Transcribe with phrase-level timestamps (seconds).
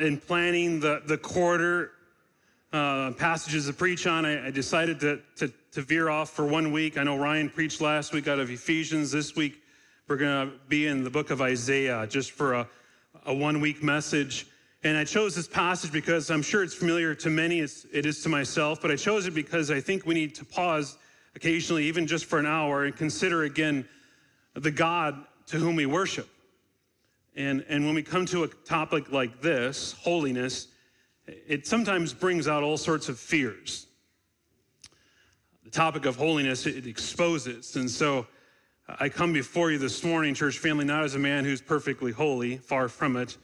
[0.00, 1.90] In planning the, the quarter
[2.72, 6.72] uh, passages to preach on, I, I decided to, to, to veer off for one
[6.72, 6.96] week.
[6.96, 9.12] I know Ryan preached last week out of Ephesians.
[9.12, 9.60] This week,
[10.08, 12.68] we're going to be in the book of Isaiah just for a,
[13.26, 14.46] a one week message.
[14.84, 18.22] And I chose this passage because I'm sure it's familiar to many, it's, it is
[18.22, 20.96] to myself, but I chose it because I think we need to pause
[21.36, 23.86] occasionally, even just for an hour, and consider again
[24.54, 26.26] the God to whom we worship.
[27.36, 30.68] And, and when we come to a topic like this, holiness,
[31.26, 33.86] it sometimes brings out all sorts of fears.
[35.64, 37.76] The topic of holiness, it exposes.
[37.76, 38.26] And so
[38.98, 42.56] I come before you this morning, church family, not as a man who's perfectly holy,
[42.56, 43.36] far from it,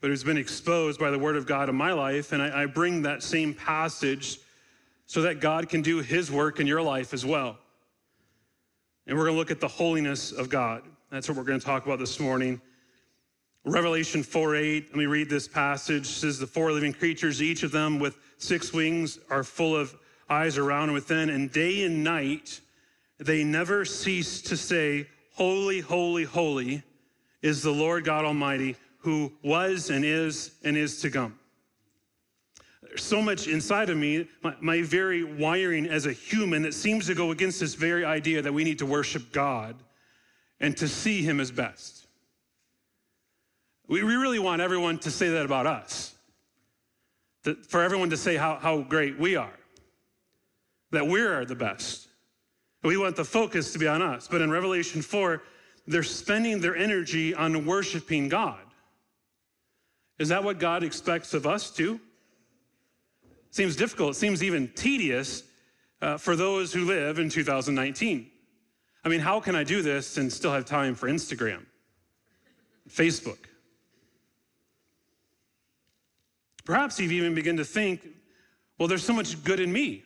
[0.00, 2.32] but who's been exposed by the word of God in my life.
[2.32, 4.38] And I, I bring that same passage
[5.06, 7.56] so that God can do his work in your life as well.
[9.06, 10.82] And we're going to look at the holiness of God.
[11.10, 12.60] That's what we're going to talk about this morning.
[13.64, 16.06] Revelation 4 8, let me read this passage.
[16.06, 19.94] It says, The four living creatures, each of them with six wings, are full of
[20.30, 22.60] eyes around and within, and day and night
[23.18, 26.82] they never cease to say, Holy, holy, holy
[27.42, 31.38] is the Lord God Almighty, who was and is and is to come.
[32.82, 37.06] There's so much inside of me, my, my, very wiring as a human, that seems
[37.06, 39.76] to go against this very idea that we need to worship God
[40.60, 41.97] and to see Him as best.
[43.88, 46.14] We, we really want everyone to say that about us,
[47.44, 49.58] that, for everyone to say how, how great we are,
[50.90, 52.08] that we're the best.
[52.82, 54.28] We want the focus to be on us.
[54.28, 55.42] But in Revelation 4,
[55.86, 58.60] they're spending their energy on worshiping God.
[60.18, 62.00] Is that what God expects of us too?
[63.50, 64.10] Seems difficult.
[64.10, 65.44] It seems even tedious
[66.02, 68.30] uh, for those who live in 2019.
[69.04, 71.64] I mean, how can I do this and still have time for Instagram,
[72.90, 73.47] Facebook?
[76.68, 78.06] Perhaps you've even begun to think,
[78.78, 80.02] well, there's so much good in me.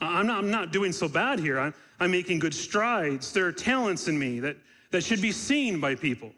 [0.00, 1.60] I'm not, I'm not doing so bad here.
[1.60, 3.32] I'm, I'm making good strides.
[3.32, 4.56] There are talents in me that,
[4.90, 6.32] that should be seen by people.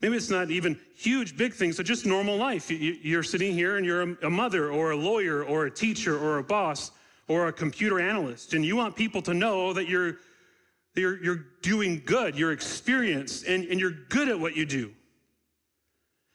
[0.00, 2.70] Maybe it's not even huge, big things, but just normal life.
[2.70, 6.38] You, are sitting here and you're a mother or a lawyer or a teacher or
[6.38, 6.90] a boss
[7.28, 10.16] or a computer analyst, and you want people to know that you're,
[10.94, 14.90] you're, you're doing good, you're experienced, and, and you're good at what you do.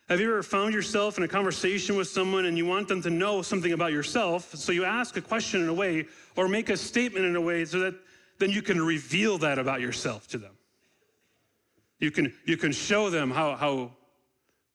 [0.09, 3.11] Have you ever found yourself in a conversation with someone and you want them to
[3.11, 4.55] know something about yourself?
[4.55, 7.63] So you ask a question in a way or make a statement in a way
[7.63, 7.93] so that
[8.39, 10.53] then you can reveal that about yourself to them.
[11.99, 13.91] You can, you can show them how, how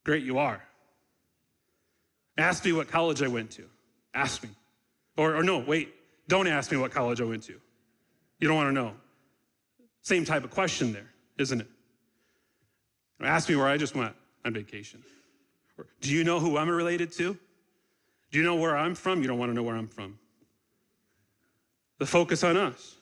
[0.05, 0.63] great you are.
[2.39, 3.65] Ask me what college I went to.
[4.15, 4.51] Ask me.
[5.17, 5.93] Or, or no, wait,
[6.29, 7.55] don't ask me what college I went to.
[8.39, 8.93] You don't want to know.
[10.03, 11.67] Same type of question there, isn't it?
[13.21, 14.15] Ask me where I just went
[14.45, 15.03] on vacation.
[16.01, 17.37] Do you know who I'm related to?
[18.31, 19.23] Do you know where I'm from?
[19.23, 20.19] You don't want to know where I'm from.
[21.99, 22.97] The focus on us.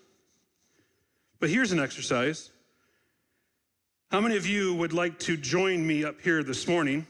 [1.40, 2.50] But here's an exercise.
[4.10, 7.06] How many of you would like to join me up here this morning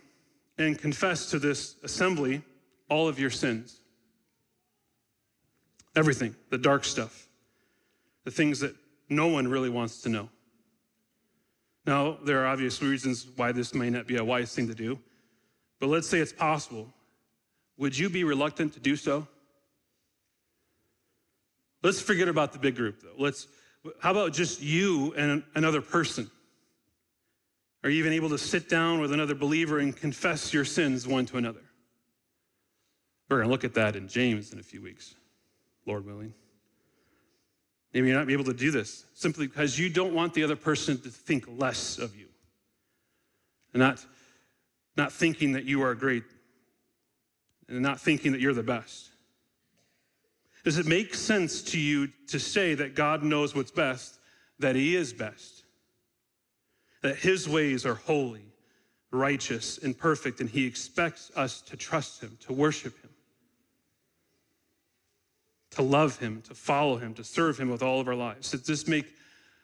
[0.56, 2.42] and confess to this assembly
[2.88, 3.80] all of your sins?
[5.94, 7.26] Everything, the dark stuff,
[8.24, 8.74] the things that
[9.08, 10.28] no one really wants to know.
[11.84, 14.98] Now, there are obvious reasons why this may not be a wise thing to do.
[15.82, 16.86] But let's say it's possible.
[17.76, 19.26] Would you be reluctant to do so?
[21.82, 23.16] Let's forget about the big group, though.
[23.18, 23.48] Let's,
[23.98, 26.30] how about just you and another person?
[27.82, 31.26] Are you even able to sit down with another believer and confess your sins one
[31.26, 31.64] to another?
[33.28, 35.16] We're going to look at that in James in a few weeks,
[35.84, 36.32] Lord willing.
[37.92, 41.00] Maybe you're not able to do this simply because you don't want the other person
[41.00, 42.28] to think less of you
[43.74, 44.06] and not
[44.96, 46.24] not thinking that you are great
[47.68, 49.10] and not thinking that you're the best?
[50.64, 54.18] Does it make sense to you to say that God knows what's best,
[54.58, 55.64] that He is best,
[57.02, 58.44] that His ways are holy,
[59.10, 63.10] righteous, and perfect, and He expects us to trust Him, to worship Him,
[65.70, 68.52] to love Him, to follow Him, to serve Him with all of our lives?
[68.52, 69.12] Does this make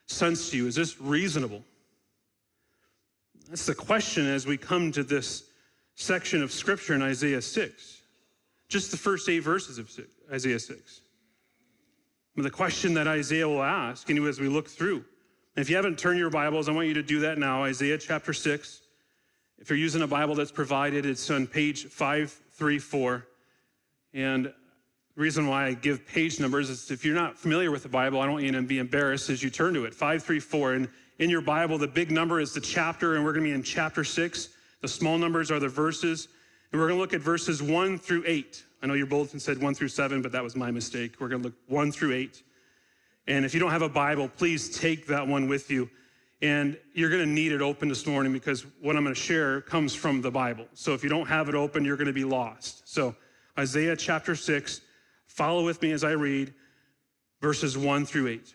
[0.06, 0.66] sense to you?
[0.66, 1.62] Is this reasonable?
[3.48, 5.44] That's the question as we come to this
[5.94, 8.02] section of scripture in Isaiah 6.
[8.68, 9.90] Just the first eight verses of
[10.30, 11.00] Isaiah 6.
[12.36, 15.76] But the question that Isaiah will ask, and as we look through, and if you
[15.76, 17.64] haven't turned your Bibles, I want you to do that now.
[17.64, 18.82] Isaiah chapter 6.
[19.58, 23.26] If you're using a Bible that's provided, it's on page 534.
[24.12, 24.52] And the
[25.16, 28.24] reason why I give page numbers is if you're not familiar with the Bible, I
[28.24, 29.94] don't want you to be embarrassed as you turn to it.
[29.94, 30.74] 534.
[30.74, 33.54] And in your Bible, the big number is the chapter, and we're going to be
[33.54, 34.50] in chapter six.
[34.80, 36.28] The small numbers are the verses.
[36.70, 38.64] And we're going to look at verses 1 through 8.
[38.82, 41.14] I know your bulletin said 1 through 7, but that was my mistake.
[41.18, 42.42] We're going to look 1 through 8.
[43.26, 45.88] And if you don't have a Bible, please take that one with you.
[46.40, 49.62] And you're going to need it open this morning because what I'm going to share
[49.62, 50.66] comes from the Bible.
[50.74, 52.88] So if you don't have it open, you're going to be lost.
[52.88, 53.16] So,
[53.58, 54.82] Isaiah chapter 6,
[55.26, 56.54] follow with me as I read
[57.40, 58.54] verses 1 through 8.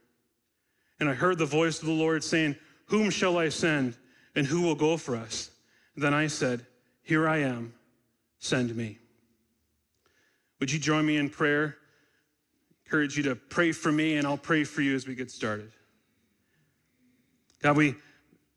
[1.01, 2.55] And I heard the voice of the Lord saying,
[2.85, 3.97] Whom shall I send,
[4.35, 5.49] and who will go for us?
[5.97, 6.65] then I said,
[7.01, 7.73] Here I am,
[8.39, 8.99] send me.
[10.59, 11.75] Would you join me in prayer?
[12.85, 15.71] encourage you to pray for me, and I'll pray for you as we get started.
[17.61, 17.95] God, we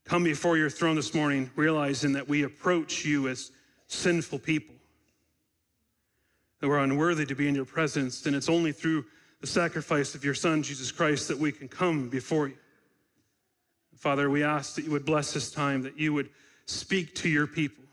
[0.04, 3.52] come before your throne this morning realizing that we approach you as
[3.86, 4.74] sinful people,
[6.60, 9.04] that we're unworthy to be in your presence, and it's only through
[9.44, 12.56] the sacrifice of your Son, Jesus Christ, that we can come before you.
[13.94, 16.30] Father, we ask that you would bless this time, that you would
[16.64, 17.84] speak to your people.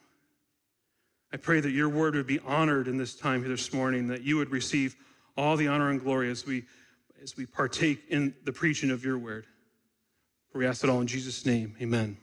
[1.33, 4.21] I pray that your word would be honored in this time here this morning, that
[4.21, 4.95] you would receive
[5.35, 6.63] all the honor and glory as we,
[7.21, 9.45] as we partake in the preaching of your word.
[10.53, 11.75] For we ask it all in Jesus' name.
[11.81, 12.15] Amen.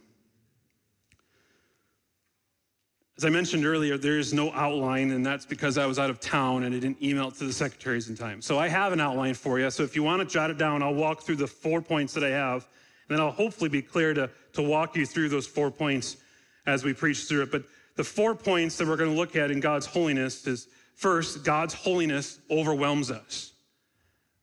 [3.18, 6.20] As I mentioned earlier, there is no outline, and that's because I was out of
[6.20, 8.40] town and I didn't email it to the secretaries in time.
[8.40, 9.68] So I have an outline for you.
[9.72, 12.22] So if you want to jot it down, I'll walk through the four points that
[12.22, 12.68] I have,
[13.08, 16.18] and then I'll hopefully be clear to, to walk you through those four points
[16.64, 17.50] as we preach through it.
[17.50, 17.64] But
[17.96, 21.74] the four points that we're going to look at in God's holiness is first, God's
[21.74, 23.52] holiness overwhelms us.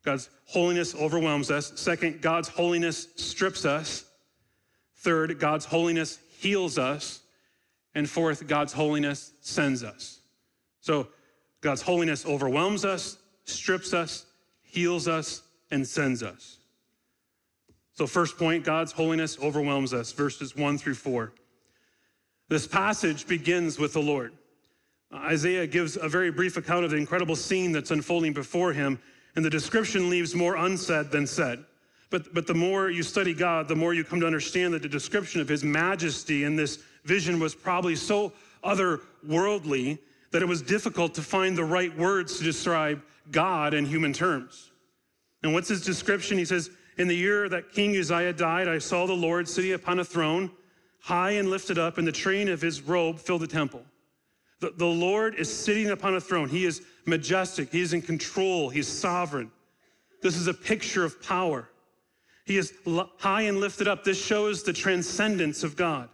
[0.04, 1.72] God's holiness overwhelms us.
[1.78, 4.04] Second, God's holiness strips us.
[4.98, 7.22] Third, God's holiness heals us.
[7.96, 10.20] And fourth, God's holiness sends us.
[10.82, 11.08] So
[11.62, 14.26] God's holiness overwhelms us, strips us,
[14.62, 16.58] heals us, and sends us.
[17.94, 21.34] So, first point God's holiness overwhelms us, verses one through four.
[22.50, 24.34] This passage begins with the Lord.
[25.14, 29.00] Isaiah gives a very brief account of the incredible scene that's unfolding before him,
[29.36, 31.64] and the description leaves more unsaid than said.
[32.10, 34.90] But, but the more you study God, the more you come to understand that the
[34.90, 40.00] description of his majesty in this vision was probably so otherworldly
[40.32, 44.72] that it was difficult to find the right words to describe God in human terms.
[45.44, 46.38] And what's his description?
[46.38, 50.00] He says, In the year that King Uzziah died, I saw the Lord sitting upon
[50.00, 50.52] a throne,
[51.00, 53.84] high and lifted up, and the train of his robe filled the temple.
[54.60, 56.50] The, the Lord is sitting upon a throne.
[56.50, 59.52] He is majestic, he is in control, he's sovereign.
[60.22, 61.70] This is a picture of power.
[62.46, 62.74] He is
[63.20, 64.04] high and lifted up.
[64.04, 66.10] This shows the transcendence of God.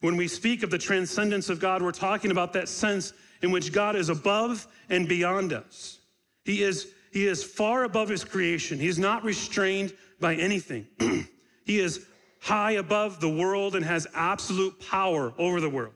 [0.00, 3.72] When we speak of the transcendence of God, we're talking about that sense in which
[3.72, 5.98] God is above and beyond us.
[6.44, 8.78] He is, he is far above his creation.
[8.78, 10.86] He is not restrained by anything.
[11.64, 12.06] he is
[12.40, 15.94] high above the world and has absolute power over the world.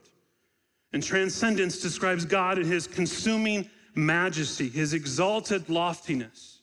[0.92, 6.60] And transcendence describes God in his consuming majesty, his exalted loftiness.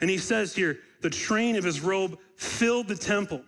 [0.00, 3.42] And he says here, the train of his robe filled the temple.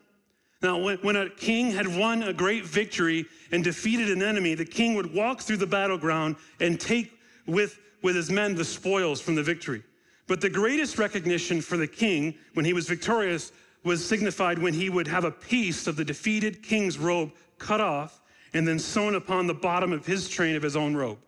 [0.63, 4.95] Now, when, a king had won a great victory and defeated an enemy, the king
[4.95, 7.13] would walk through the battleground and take
[7.47, 9.83] with, with his men the spoils from the victory.
[10.27, 13.53] But the greatest recognition for the king when he was victorious
[13.85, 18.21] was signified when he would have a piece of the defeated king's robe cut off
[18.55, 21.19] and then sewn upon the bottom of his train of his own robe.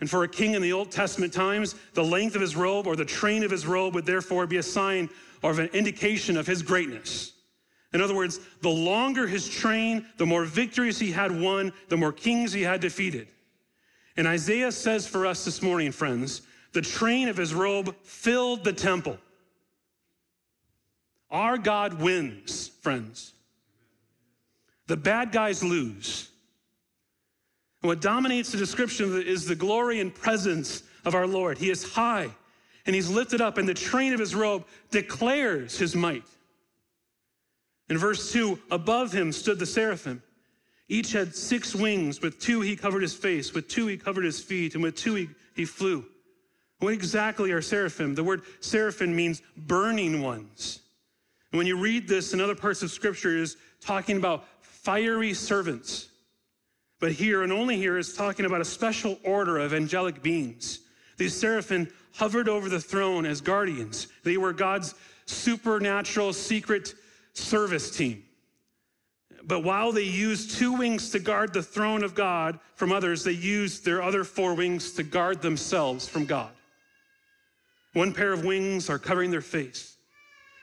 [0.00, 2.94] And for a king in the Old Testament times, the length of his robe or
[2.94, 5.08] the train of his robe would therefore be a sign
[5.42, 7.33] or an indication of his greatness.
[7.94, 12.12] In other words, the longer his train, the more victories he had won, the more
[12.12, 13.28] kings he had defeated.
[14.16, 18.72] And Isaiah says for us this morning, friends, the train of his robe filled the
[18.72, 19.16] temple.
[21.30, 23.32] Our God wins, friends.
[24.88, 26.30] The bad guys lose.
[27.80, 31.58] And what dominates the description is the glory and presence of our Lord.
[31.58, 32.30] He is high
[32.86, 36.24] and he's lifted up, and the train of his robe declares his might.
[37.88, 40.22] In verse 2, above him stood the seraphim.
[40.88, 42.20] Each had six wings.
[42.20, 43.54] With two, he covered his face.
[43.54, 44.74] With two, he covered his feet.
[44.74, 46.04] And with two, he, he flew.
[46.78, 48.14] What exactly are seraphim?
[48.14, 50.80] The word seraphim means burning ones.
[51.52, 56.08] And when you read this in other parts of scripture, is talking about fiery servants.
[57.00, 60.80] But here and only here is talking about a special order of angelic beings.
[61.16, 64.08] These seraphim hovered over the throne as guardians.
[64.22, 64.94] They were God's
[65.26, 66.94] supernatural secret
[67.34, 68.24] service team.
[69.46, 73.32] But while they used two wings to guard the throne of God from others, they
[73.32, 76.50] used their other four wings to guard themselves from God.
[77.92, 79.96] One pair of wings are covering their face.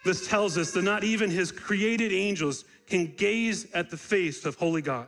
[0.04, 4.56] This tells us that not even his created angels can gaze at the face of
[4.56, 5.08] holy God.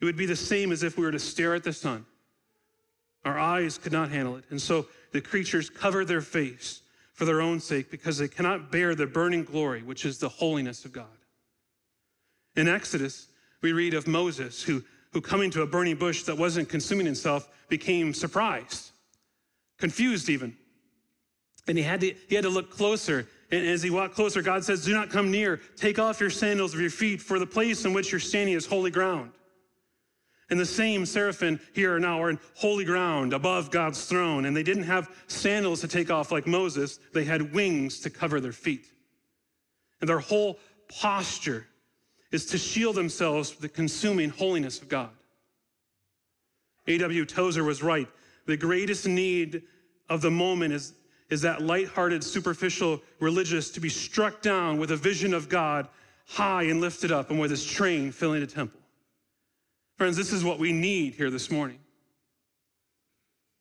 [0.00, 2.04] It would be the same as if we were to stare at the sun.
[3.24, 4.44] Our eyes could not handle it.
[4.50, 6.82] And so the creatures cover their face
[7.18, 10.84] for their own sake because they cannot bear the burning glory, which is the holiness
[10.84, 11.06] of God.
[12.54, 13.26] In Exodus,
[13.60, 17.48] we read of Moses who, who coming to a burning bush that wasn't consuming himself,
[17.68, 18.92] became surprised,
[19.78, 20.56] confused even.
[21.66, 23.26] And he had to, he had to look closer.
[23.50, 25.60] And as he walked closer, God says, Do not come near.
[25.74, 28.64] Take off your sandals of your feet, for the place in which you're standing is
[28.64, 29.32] holy ground.
[30.50, 34.56] And the same seraphim here and now are in holy ground above God's throne, and
[34.56, 38.52] they didn't have sandals to take off like Moses, they had wings to cover their
[38.52, 38.86] feet.
[40.00, 41.66] And their whole posture
[42.30, 45.10] is to shield themselves from the consuming holiness of God.
[46.86, 47.26] A.W.
[47.26, 48.08] Tozer was right.
[48.46, 49.62] The greatest need
[50.08, 50.94] of the moment is,
[51.28, 55.88] is that light-hearted, superficial religious to be struck down with a vision of God
[56.26, 58.80] high and lifted up and with his train filling the temple.
[59.98, 61.80] Friends, this is what we need here this morning.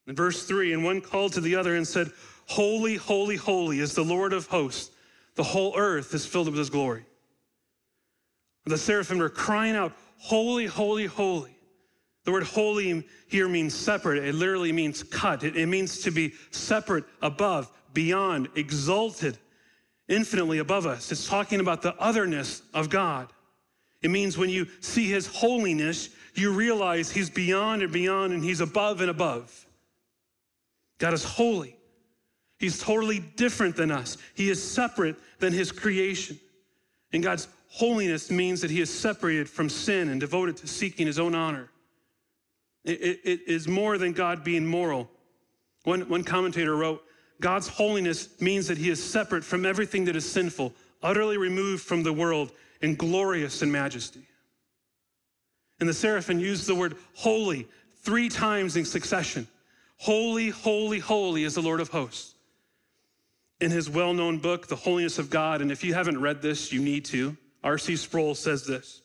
[0.06, 2.12] In verse 3, and one called to the other and said,
[2.46, 4.92] Holy, holy, holy is the Lord of hosts.
[5.34, 7.06] The whole earth is filled with his glory.
[8.66, 11.58] The seraphim were crying out, Holy, holy, holy.
[12.24, 14.24] The word holy here means separate.
[14.24, 15.44] It literally means cut.
[15.44, 19.38] It, it means to be separate, above, beyond, exalted,
[20.08, 21.12] infinitely above us.
[21.12, 23.32] It's talking about the otherness of God.
[24.02, 28.62] It means when you see his holiness, you realize he's beyond and beyond and he's
[28.62, 29.66] above and above.
[30.98, 31.76] God is holy.
[32.60, 34.18] He's totally different than us.
[34.34, 36.40] He is separate than his creation.
[37.14, 41.20] And God's holiness means that he is separated from sin and devoted to seeking his
[41.20, 41.70] own honor.
[42.84, 45.10] it, it, it is more than God being moral.
[45.84, 47.04] One, one commentator wrote,
[47.40, 52.02] God's holiness means that he is separate from everything that is sinful, utterly removed from
[52.04, 52.52] the world,
[52.82, 54.22] and glorious in majesty.
[55.80, 57.68] And the seraphim used the word holy
[58.02, 59.48] three times in succession.
[59.98, 62.36] Holy, holy, holy is the Lord of hosts.
[63.60, 66.72] In his well known book, The Holiness of God, and if you haven't read this,
[66.72, 67.96] you need to, R.C.
[67.96, 69.02] Sproul says this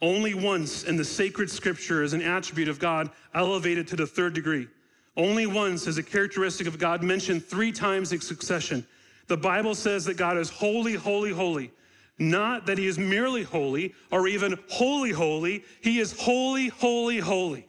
[0.00, 4.34] Only once in the sacred scripture is an attribute of God elevated to the third
[4.34, 4.68] degree.
[5.16, 8.86] Only once is a characteristic of God mentioned three times in succession.
[9.26, 11.70] The Bible says that God is holy, holy, holy.
[12.18, 15.64] Not that he is merely holy or even holy, holy.
[15.82, 17.68] He is holy, holy, holy.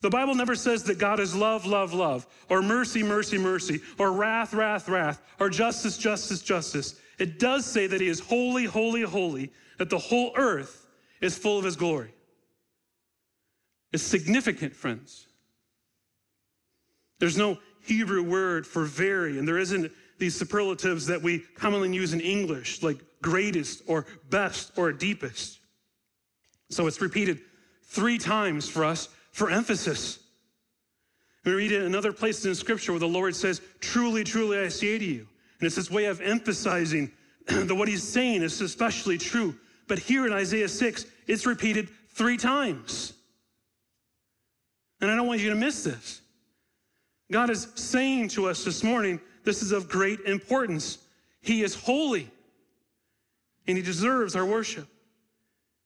[0.00, 4.12] The Bible never says that God is love, love, love, or mercy, mercy, mercy, or
[4.12, 6.98] wrath, wrath, wrath, or justice, justice, justice.
[7.18, 10.86] It does say that he is holy, holy, holy, that the whole earth
[11.20, 12.14] is full of his glory.
[13.92, 15.26] It's significant, friends.
[17.18, 22.12] There's no Hebrew word for very, and there isn't these superlatives that we commonly use
[22.12, 25.58] in English, like greatest or best or deepest.
[26.70, 27.40] So it's repeated
[27.84, 30.20] three times for us for emphasis.
[31.44, 34.68] We read it in other places in Scripture where the Lord says, Truly, truly, I
[34.68, 35.26] say to you.
[35.58, 37.10] And it's this way of emphasizing
[37.46, 39.56] that what he's saying is especially true.
[39.88, 43.14] But here in Isaiah 6, it's repeated three times.
[45.00, 46.20] And I don't want you to miss this.
[47.32, 50.98] God is saying to us this morning, this is of great importance.
[51.40, 52.30] He is holy
[53.66, 54.88] and he deserves our worship.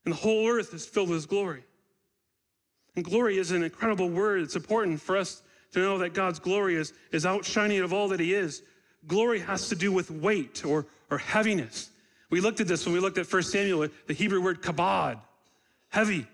[0.05, 1.65] And the whole earth is filled with his glory.
[2.97, 4.43] And glory is an incredible word.
[4.43, 5.43] It's important for us
[5.73, 8.63] to know that God's glory is, is outshining of all that he is.
[9.07, 11.91] Glory has to do with weight or, or heaviness.
[12.31, 15.19] We looked at this when we looked at 1 Samuel, the Hebrew word kabod,
[15.89, 16.27] heavy.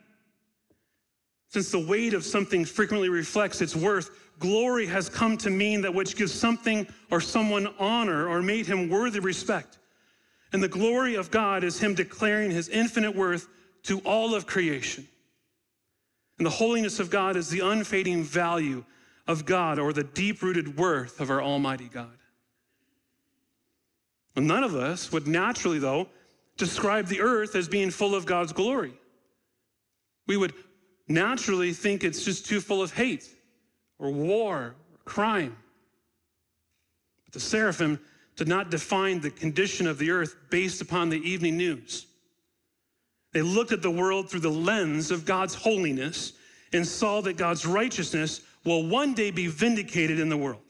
[1.48, 4.10] Since the weight of something frequently reflects its worth,
[4.40, 8.88] glory has come to mean that which gives something or someone honor or made him
[8.88, 9.78] worthy of respect.
[10.52, 13.49] And the glory of God is Him declaring His infinite worth
[13.85, 15.06] to all of creation.
[16.38, 18.85] And the holiness of God is the unfading value
[19.26, 22.16] of God or the deep rooted worth of our Almighty God.
[24.35, 26.09] And none of us would naturally, though,
[26.56, 28.94] describe the earth as being full of God's glory.
[30.26, 30.54] We would
[31.09, 33.28] naturally think it's just too full of hate
[34.00, 35.57] or war or crime.
[37.25, 38.00] But the seraphim
[38.37, 42.07] did not define the condition of the earth based upon the evening news.
[43.33, 46.33] They looked at the world through the lens of God's holiness
[46.73, 50.62] and saw that God's righteousness will one day be vindicated in the world.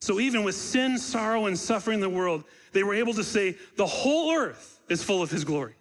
[0.00, 3.56] So, even with sin, sorrow, and suffering in the world, they were able to say,
[3.76, 5.74] the whole earth is full of his glory.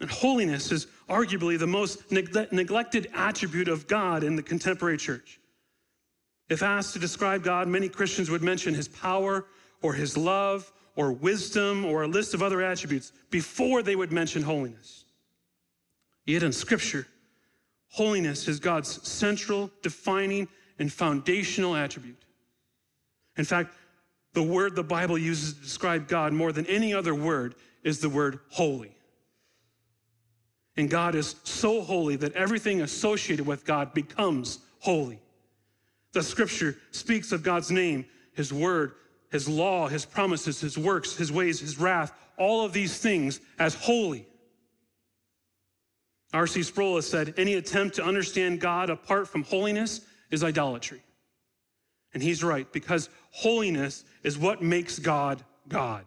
[0.00, 5.40] And holiness is arguably the most neglected attribute of God in the contemporary church.
[6.48, 9.46] If asked to describe God, many Christians would mention his power
[9.82, 14.42] or his love or wisdom or a list of other attributes before they would mention
[14.42, 15.04] holiness.
[16.26, 17.06] Yet in Scripture,
[17.88, 22.22] holiness is God's central, defining, and foundational attribute.
[23.36, 23.74] In fact,
[24.32, 28.08] the word the Bible uses to describe God more than any other word is the
[28.08, 28.94] word holy.
[30.78, 35.18] And God is so holy that everything associated with God becomes holy.
[36.12, 38.92] The scripture speaks of God's name, his word,
[39.32, 43.74] his law, his promises, his works, his ways, his wrath, all of these things as
[43.74, 44.24] holy.
[46.32, 46.62] R.C.
[46.62, 51.02] Sproul has said any attempt to understand God apart from holiness is idolatry.
[52.14, 56.04] And he's right, because holiness is what makes God God.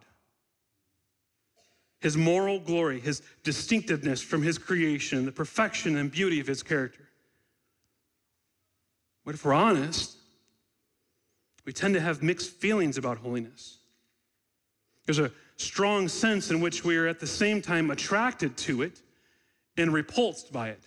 [2.01, 7.07] His moral glory, his distinctiveness from his creation, the perfection and beauty of his character.
[9.23, 10.17] But if we're honest,
[11.63, 13.77] we tend to have mixed feelings about holiness.
[15.05, 18.99] There's a strong sense in which we are at the same time attracted to it
[19.77, 20.81] and repulsed by it.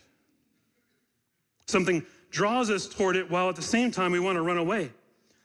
[1.66, 4.90] Something draws us toward it while at the same time we want to run away.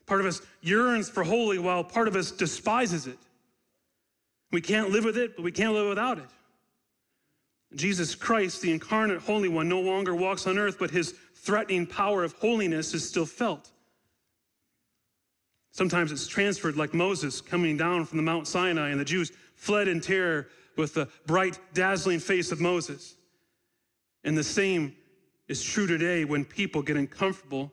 [0.07, 3.19] Part of us yearns for holy while part of us despises it.
[4.51, 6.29] We can't live with it, but we can't live without it.
[7.75, 12.23] Jesus Christ, the incarnate Holy One, no longer walks on earth, but his threatening power
[12.23, 13.69] of holiness is still felt.
[15.71, 19.87] Sometimes it's transferred, like Moses coming down from the Mount Sinai, and the Jews fled
[19.87, 23.15] in terror with the bright, dazzling face of Moses.
[24.23, 24.95] And the same
[25.47, 27.71] is true today when people get uncomfortable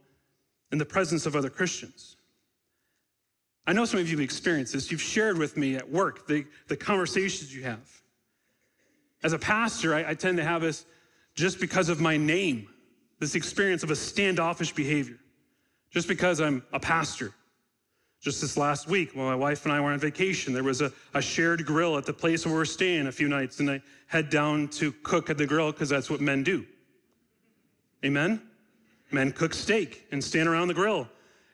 [0.73, 2.16] in the presence of other Christians.
[3.67, 4.91] I know some of you have experienced this.
[4.91, 7.81] You've shared with me at work the, the conversations you have.
[9.25, 10.87] As a pastor, I, I tend to have this
[11.35, 12.69] just because of my name,
[13.19, 15.19] this experience of a standoffish behavior,
[15.91, 17.33] just because I'm a pastor.
[18.21, 20.93] Just this last week, when my wife and I were on vacation, there was a,
[21.13, 23.83] a shared grill at the place where we we're staying a few nights, and I
[24.07, 26.65] head down to cook at the grill because that's what men do.
[28.05, 28.41] Amen?
[29.11, 31.09] Men cook steak and stand around the grill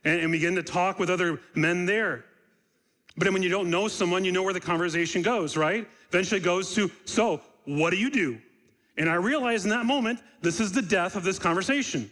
[0.04, 2.24] and, and begin to talk with other men there.
[3.16, 5.86] But when you don't know someone, you know where the conversation goes, right?
[6.08, 8.38] Eventually it goes to, so what do you do?
[8.96, 12.10] And I realize in that moment, this is the death of this conversation.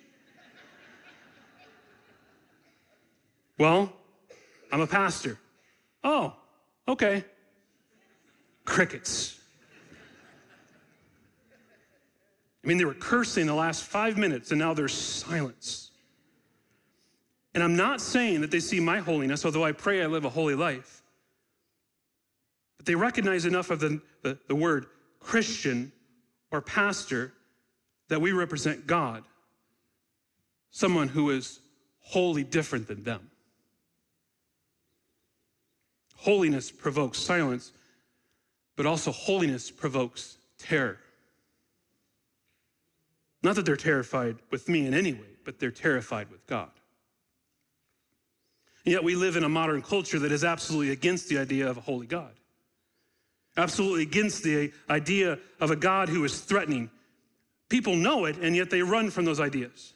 [3.58, 3.92] well,
[4.72, 5.38] I'm a pastor.
[6.04, 6.34] Oh,
[6.88, 7.24] okay.
[8.64, 9.38] Crickets.
[12.62, 15.89] I mean, they were cursing the last five minutes, and now there's silence.
[17.54, 20.30] And I'm not saying that they see my holiness, although I pray I live a
[20.30, 21.02] holy life.
[22.76, 24.86] But they recognize enough of the, the, the word
[25.18, 25.92] Christian
[26.50, 27.32] or pastor
[28.08, 29.24] that we represent God,
[30.70, 31.60] someone who is
[32.00, 33.30] wholly different than them.
[36.16, 37.72] Holiness provokes silence,
[38.76, 40.98] but also holiness provokes terror.
[43.42, 46.70] Not that they're terrified with me in any way, but they're terrified with God.
[48.90, 51.76] And yet we live in a modern culture that is absolutely against the idea of
[51.76, 52.32] a holy God,
[53.56, 56.90] absolutely against the idea of a God who is threatening.
[57.68, 59.94] People know it, and yet they run from those ideas.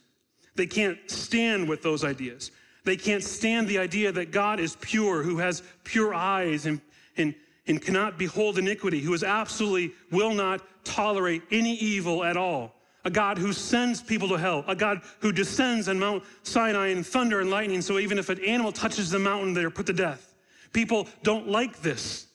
[0.55, 2.53] They can't stand with those ideas.
[2.85, 6.81] They can't stand the idea that God is pure, who has pure eyes and,
[7.17, 7.35] and,
[7.67, 12.74] and cannot behold iniquity, who is absolutely will not tolerate any evil at all
[13.05, 17.05] a God who sends people to hell, a God who descends on Mount Sinai in
[17.05, 20.35] thunder and lightning, so even if an animal touches the mountain, they're put to death.
[20.73, 22.27] People don't like this.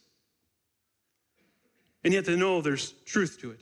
[2.03, 3.62] And yet they know there's truth to it.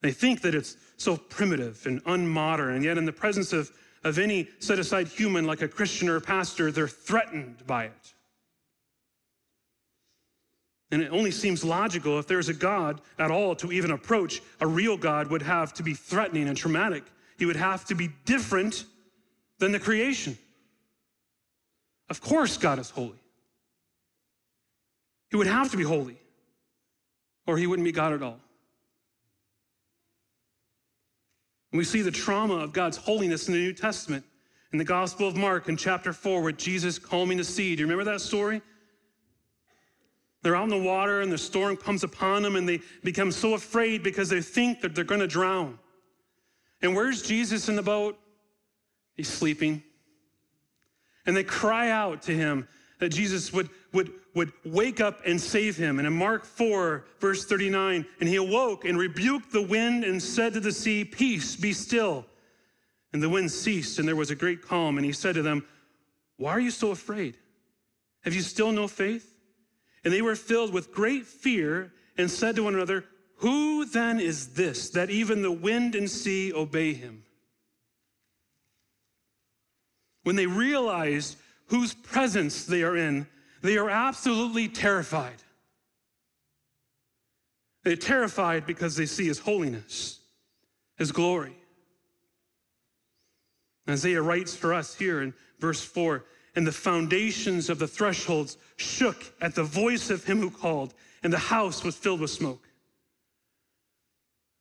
[0.00, 3.70] They think that it's so primitive and unmodern, and yet in the presence of,
[4.04, 8.13] of any set aside human like a Christian or a pastor, they're threatened by it.
[10.94, 14.66] And it only seems logical if there's a God at all to even approach, a
[14.68, 17.02] real God would have to be threatening and traumatic.
[17.36, 18.84] He would have to be different
[19.58, 20.38] than the creation.
[22.08, 23.18] Of course, God is holy.
[25.32, 26.16] He would have to be holy,
[27.48, 28.38] or he wouldn't be God at all.
[31.72, 34.24] And we see the trauma of God's holiness in the New Testament
[34.70, 37.74] in the Gospel of Mark in chapter 4 with Jesus calming the sea.
[37.74, 38.62] Do you remember that story?
[40.44, 43.54] They're out in the water and the storm comes upon them and they become so
[43.54, 45.78] afraid because they think that they're going to drown.
[46.82, 48.18] And where's Jesus in the boat?
[49.14, 49.82] He's sleeping.
[51.24, 55.78] And they cry out to him that Jesus would, would, would wake up and save
[55.78, 55.98] him.
[55.98, 60.52] And in Mark 4, verse 39, and he awoke and rebuked the wind and said
[60.52, 62.26] to the sea, Peace, be still.
[63.14, 64.98] And the wind ceased, and there was a great calm.
[64.98, 65.64] And he said to them,
[66.36, 67.38] Why are you so afraid?
[68.24, 69.33] Have you still no faith?
[70.04, 73.04] And they were filled with great fear and said to one another,
[73.36, 77.24] Who then is this that even the wind and sea obey him?
[80.22, 81.36] When they realized
[81.66, 83.26] whose presence they are in,
[83.62, 85.42] they are absolutely terrified.
[87.82, 90.20] They're terrified because they see his holiness,
[90.96, 91.56] his glory.
[93.88, 96.24] Isaiah writes for us here in verse 4
[96.56, 101.32] and the foundations of the thresholds shook at the voice of him who called, and
[101.32, 102.68] the house was filled with smoke.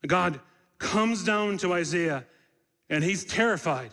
[0.08, 0.40] God
[0.80, 2.26] comes down to Isaiah,
[2.90, 3.92] and he's terrified.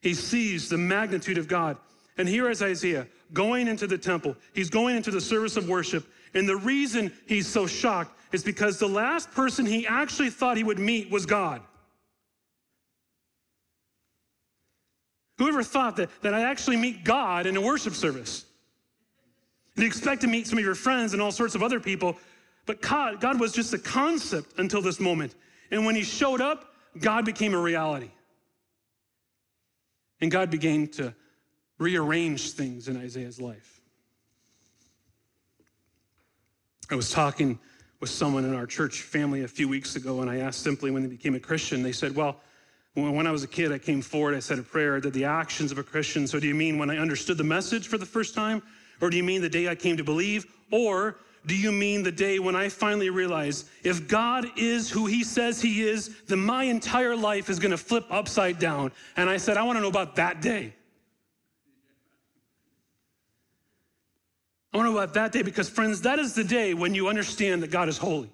[0.00, 1.76] He sees the magnitude of God.
[2.18, 4.36] And here is Isaiah going into the temple.
[4.52, 6.06] He's going into the service of worship.
[6.34, 10.64] And the reason he's so shocked is because the last person he actually thought he
[10.64, 11.62] would meet was God.
[15.38, 18.44] Whoever thought that, that I actually meet God in a worship service?
[19.76, 22.16] You expect to meet some of your friends and all sorts of other people,
[22.66, 25.34] but God, God was just a concept until this moment.
[25.70, 28.10] And when he showed up, God became a reality.
[30.20, 31.12] And God began to
[31.78, 33.80] rearrange things in Isaiah's life.
[36.90, 37.58] I was talking
[37.98, 41.02] with someone in our church family a few weeks ago, and I asked simply when
[41.02, 42.36] they became a Christian, they said, Well,
[42.94, 45.24] when I was a kid, I came forward, I said a prayer, I did the
[45.24, 46.26] actions of a Christian.
[46.26, 48.62] So do you mean when I understood the message for the first time?
[49.00, 50.46] Or do you mean the day I came to believe?
[50.70, 55.24] Or do you mean the day when I finally realized if God is who he
[55.24, 58.92] says he is, then my entire life is going to flip upside down?
[59.16, 60.72] And I said, I want to know about that day.
[64.72, 67.08] I want to know about that day because, friends, that is the day when you
[67.08, 68.30] understand that God is holy.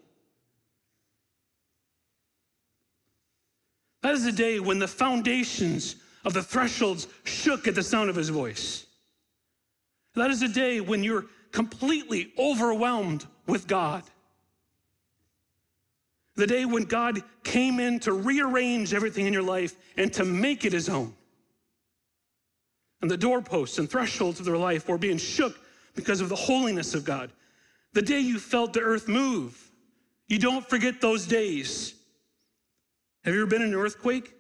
[4.03, 8.17] That is the day when the foundations of the thresholds shook at the sound of
[8.17, 8.87] his voice.
[10.15, 14.03] That is the day when you're completely overwhelmed with God.
[16.37, 20.65] The day when God came in to rearrange everything in your life and to make
[20.65, 21.15] it his own.
[23.03, 25.59] And the doorposts and thresholds of their life were being shook
[25.95, 27.31] because of the holiness of God.
[27.93, 29.71] The day you felt the earth move,
[30.29, 31.95] you don't forget those days.
[33.25, 34.35] Have you ever been in an earthquake?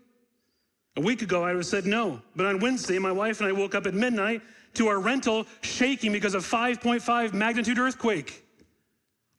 [0.97, 2.21] A week ago, I would have said no.
[2.35, 4.43] But on Wednesday, my wife and I woke up at midnight
[4.75, 8.45] to our rental shaking because of 5.5 magnitude earthquake.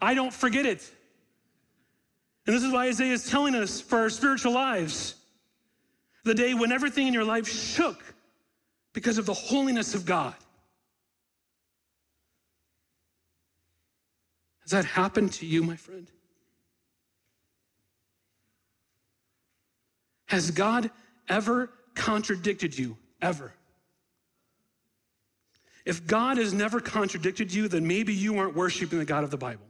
[0.01, 0.89] I don't forget it.
[2.45, 5.15] And this is why Isaiah is telling us for our spiritual lives
[6.23, 8.04] the day when everything in your life shook
[8.93, 10.36] because of the holiness of God.
[14.62, 16.10] Has that happened to you, my friend?
[20.31, 20.89] Has God
[21.27, 22.97] ever contradicted you?
[23.21, 23.51] Ever?
[25.83, 29.35] If God has never contradicted you, then maybe you aren't worshiping the God of the
[29.35, 29.65] Bible.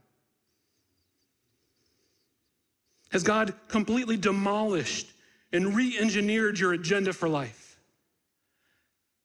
[3.09, 5.07] Has God completely demolished
[5.51, 7.79] and re engineered your agenda for life?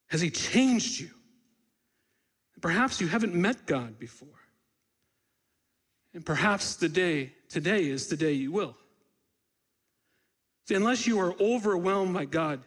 [0.07, 1.11] Has He changed you?
[2.61, 4.41] Perhaps you haven't met God before.
[6.15, 8.75] And perhaps the day, today is the day you will.
[10.67, 12.59] See, unless you are overwhelmed by God,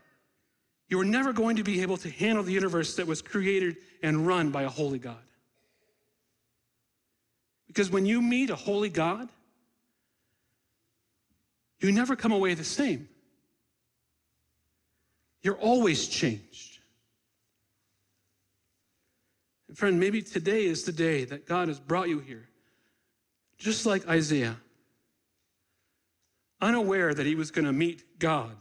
[0.89, 4.27] you are never going to be able to handle the universe that was created and
[4.27, 5.19] run by a holy God.
[7.67, 9.29] Because when you meet a holy God,
[11.81, 13.07] you never come away the same.
[15.43, 16.79] You're always changed.
[19.69, 22.49] And friend, maybe today is the day that God has brought you here,
[23.59, 24.57] just like Isaiah
[26.61, 28.57] unaware that he was going to meet God.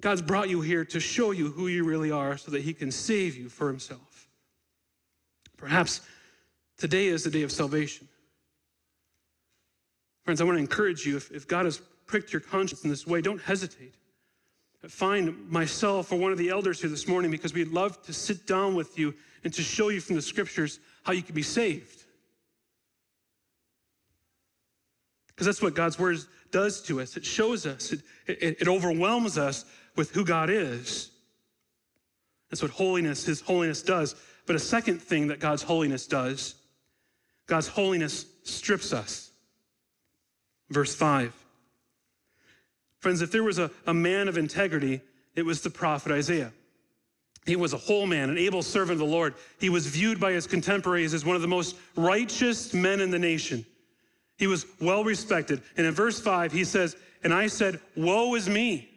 [0.00, 2.90] God's brought you here to show you who you really are so that he can
[2.90, 4.28] save you for himself.
[5.56, 6.00] Perhaps
[6.78, 8.08] today is the day of salvation.
[10.24, 13.06] Friends, I want to encourage you if, if God has pricked your conscience in this
[13.06, 13.94] way, don't hesitate.
[14.88, 18.46] Find myself or one of the elders here this morning because we'd love to sit
[18.46, 22.01] down with you and to show you from the scriptures how you can be saved.
[25.42, 26.18] Because that's what God's word
[26.52, 27.16] does to us.
[27.16, 29.64] It shows us, it, it, it overwhelms us
[29.96, 31.10] with who God is.
[32.48, 34.14] That's what holiness, his holiness does.
[34.46, 36.54] But a second thing that God's holiness does,
[37.48, 39.32] God's holiness strips us.
[40.70, 41.34] Verse 5.
[43.00, 45.00] Friends, if there was a, a man of integrity,
[45.34, 46.52] it was the prophet Isaiah.
[47.46, 49.34] He was a whole man, an able servant of the Lord.
[49.58, 53.18] He was viewed by his contemporaries as one of the most righteous men in the
[53.18, 53.66] nation.
[54.38, 55.62] He was well respected.
[55.76, 58.88] And in verse 5, he says, And I said, Woe is me,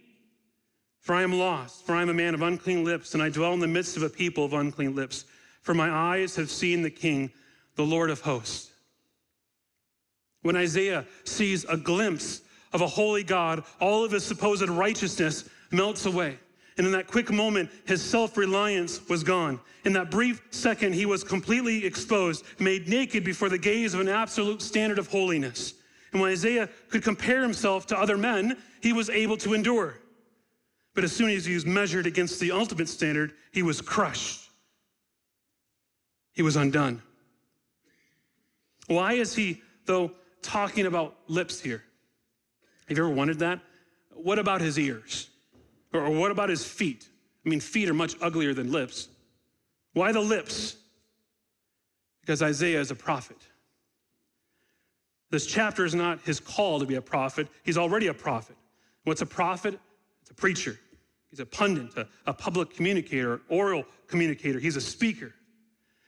[1.01, 3.53] for I am lost, for I am a man of unclean lips, and I dwell
[3.53, 5.25] in the midst of a people of unclean lips.
[5.61, 7.31] For my eyes have seen the King,
[7.75, 8.71] the Lord of hosts.
[10.41, 16.05] When Isaiah sees a glimpse of a holy God, all of his supposed righteousness melts
[16.05, 16.37] away.
[16.77, 19.59] And in that quick moment, his self reliance was gone.
[19.85, 24.09] In that brief second, he was completely exposed, made naked before the gaze of an
[24.09, 25.73] absolute standard of holiness.
[26.11, 29.99] And when Isaiah could compare himself to other men, he was able to endure.
[30.93, 34.49] But as soon as he was measured against the ultimate standard, he was crushed.
[36.33, 37.01] He was undone.
[38.87, 40.11] Why is he, though,
[40.41, 41.83] talking about lips here?
[42.87, 43.59] Have you ever wondered that?
[44.11, 45.29] What about his ears?
[45.95, 47.07] Or, what about his feet?
[47.45, 49.07] I mean, feet are much uglier than lips.
[49.93, 50.75] Why the lips?
[52.21, 53.37] Because Isaiah is a prophet.
[55.29, 57.47] This chapter is not his call to be a prophet.
[57.63, 58.55] He's already a prophet.
[59.03, 59.79] What's a prophet?
[60.21, 60.79] It's a preacher.
[61.29, 64.59] He's a pundit, a, a public communicator, oral communicator.
[64.59, 65.33] He's a speaker.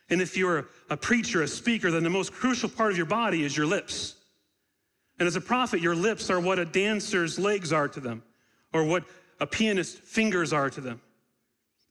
[0.09, 3.43] And if you're a preacher, a speaker, then the most crucial part of your body
[3.43, 4.15] is your lips.
[5.19, 8.23] And as a prophet, your lips are what a dancer's legs are to them,
[8.71, 9.03] or what
[9.39, 11.01] a pianist's fingers are to them.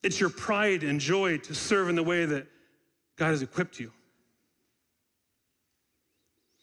[0.03, 2.47] It's your pride and joy to serve in the way that
[3.17, 3.91] God has equipped you.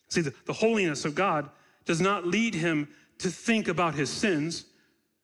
[0.08, 1.50] See, the, the holiness of God
[1.84, 4.66] does not lead him to think about his sins.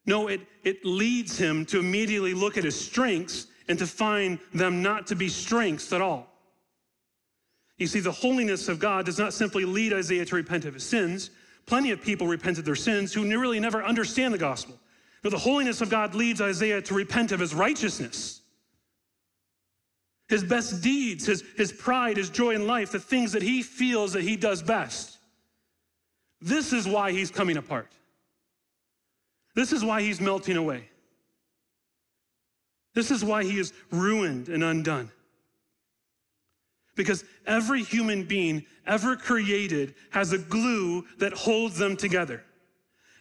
[0.06, 4.82] No, it, it leads him to immediately look at his strengths and to find them
[4.82, 6.26] not to be strengths at all.
[7.78, 10.84] You see, the holiness of God does not simply lead Isaiah to repent of his
[10.84, 11.30] sins.
[11.66, 14.78] Plenty of people repent of their sins who really never understand the gospel.
[15.22, 18.40] The holiness of God leads Isaiah to repent of his righteousness,
[20.28, 24.14] his best deeds, his, his pride, his joy in life, the things that he feels
[24.14, 25.18] that he does best.
[26.40, 27.92] This is why he's coming apart.
[29.54, 30.88] This is why he's melting away.
[32.94, 35.10] This is why he is ruined and undone.
[36.96, 42.42] Because every human being ever created has a glue that holds them together.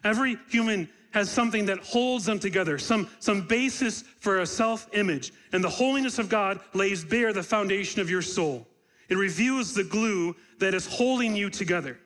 [0.03, 5.33] Every human has something that holds them together, some, some basis for a self image.
[5.51, 8.67] And the holiness of God lays bare the foundation of your soul.
[9.09, 11.99] It reveals the glue that is holding you together.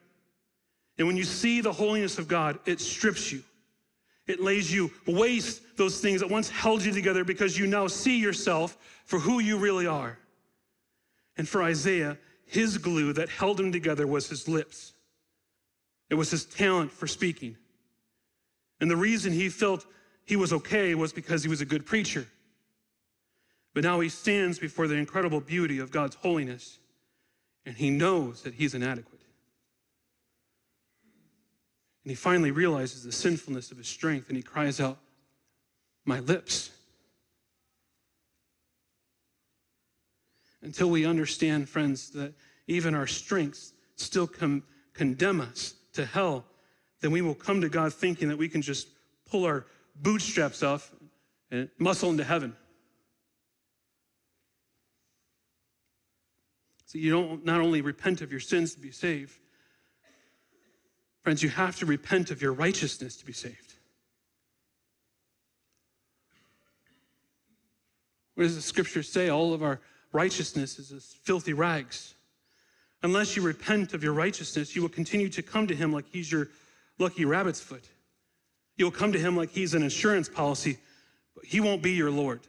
[0.97, 3.43] And when you see the holiness of God, it strips you.
[4.25, 8.19] It lays you waste those things that once held you together because you now see
[8.19, 10.17] yourself for who you really are.
[11.35, 14.93] And for Isaiah, his glue that held him together was his lips.
[16.09, 17.57] It was his talent for speaking.
[18.83, 19.85] And the reason he felt
[20.25, 22.27] he was okay was because he was a good preacher.
[23.73, 26.79] But now he stands before the incredible beauty of God's holiness,
[27.65, 29.21] and he knows that he's inadequate.
[32.03, 34.97] And he finally realizes the sinfulness of his strength, and he cries out,
[36.03, 36.69] My lips.
[40.61, 42.33] Until we understand, friends, that
[42.67, 46.43] even our strengths still com- condemn us to hell
[47.03, 48.87] then we will come to God thinking that we can just
[49.29, 50.89] pull our bootstraps off
[51.51, 52.55] and muscle into heaven.
[56.85, 59.37] So you don't not only repent of your sins to be saved,
[61.23, 63.73] friends, you have to repent of your righteousness to be saved.
[68.35, 69.27] What does the scripture say?
[69.27, 69.81] All of our
[70.13, 72.15] righteousness is as filthy rags.
[73.01, 76.31] Unless you repent of your righteousness, you will continue to come to him like he's
[76.31, 76.47] your
[76.99, 77.83] lucky rabbit's foot.
[78.75, 80.77] You'll come to him like he's an insurance policy,
[81.35, 82.41] but he won't be your Lord.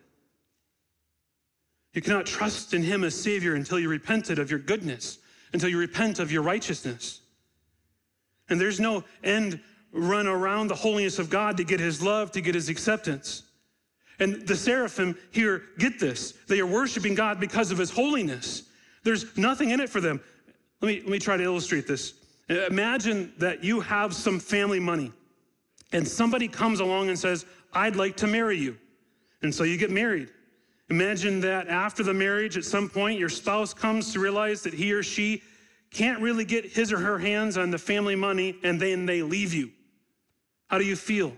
[1.92, 5.18] You cannot trust in him as Savior until you repented of your goodness,
[5.52, 7.20] until you repent of your righteousness.
[8.48, 9.60] And there's no end
[9.92, 13.44] run around the holiness of God to get his love, to get his acceptance.
[14.18, 16.32] And the seraphim here get this.
[16.48, 18.64] They are worshiping God because of his holiness.
[19.04, 20.20] There's nothing in it for them.
[20.80, 22.14] Let me, let me try to illustrate this.
[22.48, 25.12] Imagine that you have some family money
[25.92, 28.76] and somebody comes along and says, I'd like to marry you.
[29.42, 30.30] And so you get married.
[30.90, 34.92] Imagine that after the marriage, at some point, your spouse comes to realize that he
[34.92, 35.42] or she
[35.90, 39.54] can't really get his or her hands on the family money and then they leave
[39.54, 39.70] you.
[40.66, 41.34] How do you feel?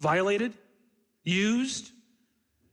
[0.00, 0.52] Violated?
[1.22, 1.92] Used?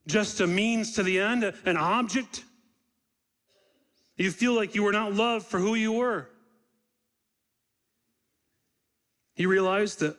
[0.07, 1.43] Just a means to the end?
[1.65, 2.43] An object?
[4.17, 6.29] You feel like you were not loved for who you were.
[9.37, 10.17] You realize that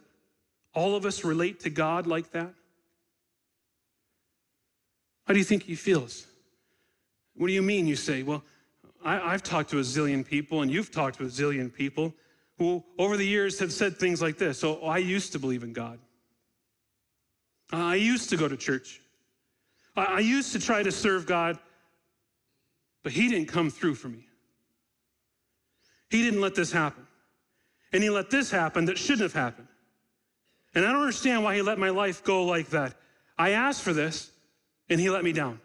[0.74, 2.54] all of us relate to God like that?
[5.26, 6.26] How do you think he feels?
[7.34, 7.86] What do you mean?
[7.86, 8.42] You say, well,
[9.04, 12.14] I, have talked to a zillion people, and you've talked to a zillion people
[12.58, 14.58] who, over the years, have said things like this.
[14.58, 15.98] So, oh, I used to believe in God.
[17.70, 19.00] I used to go to church.
[19.96, 21.58] I used to try to serve God,
[23.02, 24.26] but He didn't come through for me.
[26.08, 27.07] He didn't let this happen.
[27.92, 29.68] And He let this happen that shouldn't have happened.
[30.74, 32.94] And I don't understand why He let my life go like that.
[33.38, 34.30] I asked for this,
[34.88, 35.60] and He let me down.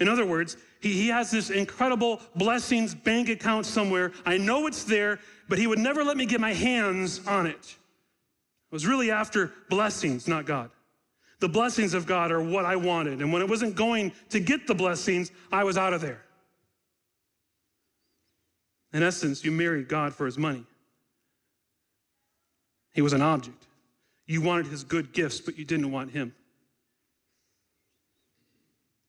[0.00, 4.12] In other words, he, he has this incredible blessings bank account somewhere.
[4.24, 7.76] I know it's there, but he would never let me get my hands on it.
[8.72, 10.70] I was really after blessings, not God.
[11.40, 13.20] The blessings of God are what I wanted.
[13.20, 16.22] And when it wasn't going to get the blessings, I was out of there.
[18.92, 20.64] In essence, you married God for his money.
[22.92, 23.66] He was an object.
[24.26, 26.34] You wanted his good gifts, but you didn't want him.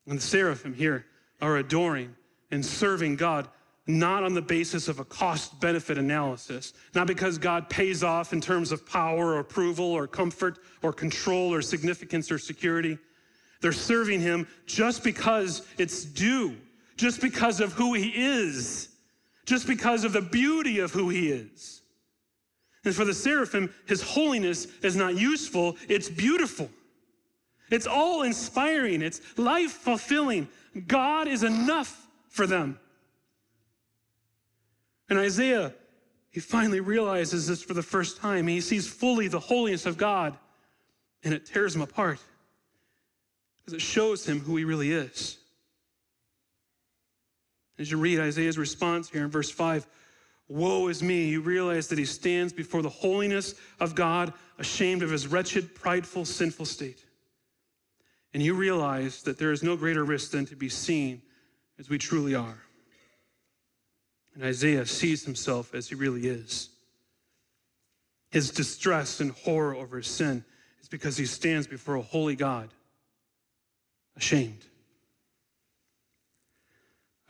[0.07, 1.05] And the seraphim here
[1.41, 2.15] are adoring
[2.51, 3.47] and serving God
[3.87, 8.39] not on the basis of a cost benefit analysis, not because God pays off in
[8.39, 12.97] terms of power or approval or comfort or control or significance or security.
[13.59, 16.55] They're serving him just because it's due,
[16.95, 18.89] just because of who he is,
[19.45, 21.81] just because of the beauty of who he is.
[22.83, 26.69] And for the seraphim, his holiness is not useful, it's beautiful.
[27.69, 30.47] It's all inspiring, it's life fulfilling.
[30.87, 32.79] God is enough for them.
[35.09, 35.73] And Isaiah,
[36.31, 38.47] he finally realizes this for the first time.
[38.47, 40.37] He sees fully the holiness of God,
[41.23, 42.19] and it tears him apart
[43.57, 45.37] because it shows him who he really is.
[47.81, 49.87] As you read Isaiah's response here in verse 5,
[50.47, 51.29] Woe is me.
[51.29, 56.25] You realize that he stands before the holiness of God, ashamed of his wretched, prideful,
[56.25, 57.03] sinful state.
[58.35, 61.23] And you realize that there is no greater risk than to be seen
[61.79, 62.59] as we truly are.
[64.35, 66.69] And Isaiah sees himself as he really is.
[68.29, 70.45] His distress and horror over his sin
[70.83, 72.69] is because he stands before a holy God,
[74.15, 74.65] ashamed.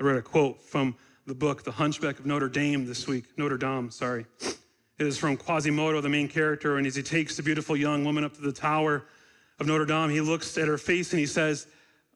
[0.01, 0.95] I read a quote from
[1.27, 4.25] the book The Hunchback of Notre Dame this week, Notre Dame, sorry.
[4.97, 8.23] It is from Quasimodo, the main character, and as he takes the beautiful young woman
[8.23, 9.05] up to the tower
[9.59, 11.67] of Notre Dame, he looks at her face and he says,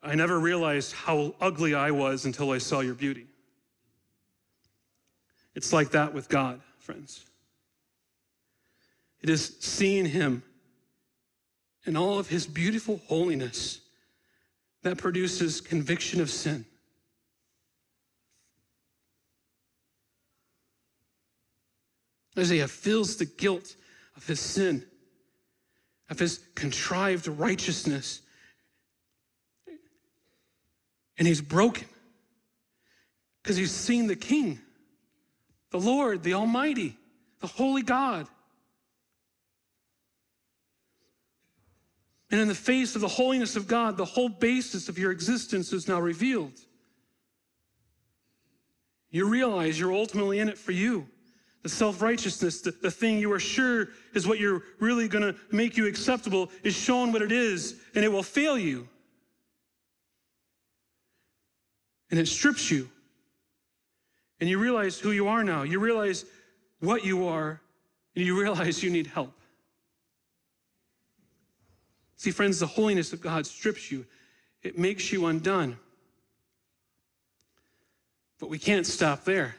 [0.01, 3.27] I never realized how ugly I was until I saw your beauty.
[5.53, 7.23] It's like that with God, friends.
[9.21, 10.41] It is seeing him
[11.85, 13.81] in all of his beautiful holiness
[14.81, 16.65] that produces conviction of sin.
[22.37, 23.75] Isaiah feels the guilt
[24.15, 24.85] of his sin
[26.09, 28.21] of his contrived righteousness.
[31.17, 31.87] And he's broken
[33.41, 34.59] because he's seen the King,
[35.71, 36.97] the Lord, the Almighty,
[37.39, 38.27] the Holy God.
[42.31, 45.71] And in the face of the holiness of God, the whole basis of your existence
[45.71, 46.59] is now revealed.
[49.09, 51.07] You realize you're ultimately in it for you
[51.65, 55.35] the self righteousness, the, the thing you are sure is what you're really going to
[55.51, 58.87] make you acceptable, is shown what it is, and it will fail you.
[62.11, 62.87] And it strips you.
[64.39, 65.63] And you realize who you are now.
[65.63, 66.25] You realize
[66.81, 67.59] what you are,
[68.15, 69.33] and you realize you need help.
[72.15, 74.05] See, friends, the holiness of God strips you,
[74.61, 75.79] it makes you undone.
[78.39, 79.55] But we can't stop there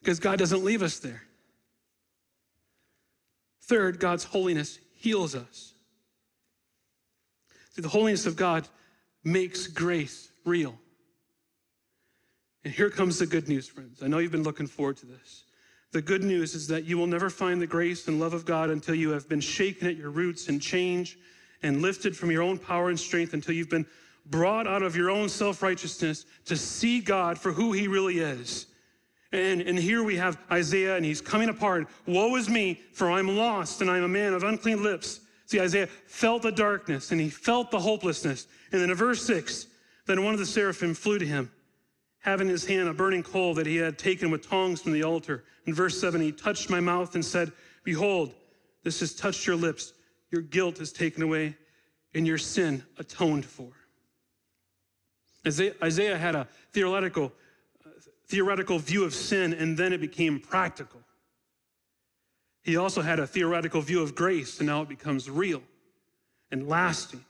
[0.00, 1.22] because God doesn't leave us there.
[3.62, 5.74] Third, God's holiness heals us.
[7.70, 8.66] See, the holiness of God
[9.24, 10.78] makes grace real.
[12.64, 14.02] And here comes the good news, friends.
[14.02, 15.44] I know you've been looking forward to this.
[15.92, 18.68] The good news is that you will never find the grace and love of God
[18.68, 21.18] until you have been shaken at your roots and changed
[21.62, 23.86] and lifted from your own power and strength until you've been
[24.26, 28.66] brought out of your own self righteousness to see God for who he really is.
[29.32, 31.86] And, and here we have Isaiah, and he's coming apart.
[32.06, 35.20] Woe is me, for I'm lost, and I'm a man of unclean lips.
[35.44, 38.46] See, Isaiah felt the darkness, and he felt the hopelessness.
[38.72, 39.66] And then in verse 6,
[40.06, 41.50] then one of the seraphim flew to him,
[42.20, 45.04] having in his hand a burning coal that he had taken with tongs from the
[45.04, 45.44] altar.
[45.66, 47.52] In verse 7, he touched my mouth and said,
[47.84, 48.34] Behold,
[48.84, 49.92] this has touched your lips.
[50.30, 51.56] Your guilt is taken away,
[52.14, 53.70] and your sin atoned for.
[55.46, 57.32] Isaiah had a theoretical,
[58.28, 61.00] theoretical view of sin, and then it became practical.
[62.62, 65.62] He also had a theoretical view of grace, and now it becomes real
[66.50, 67.24] and lasting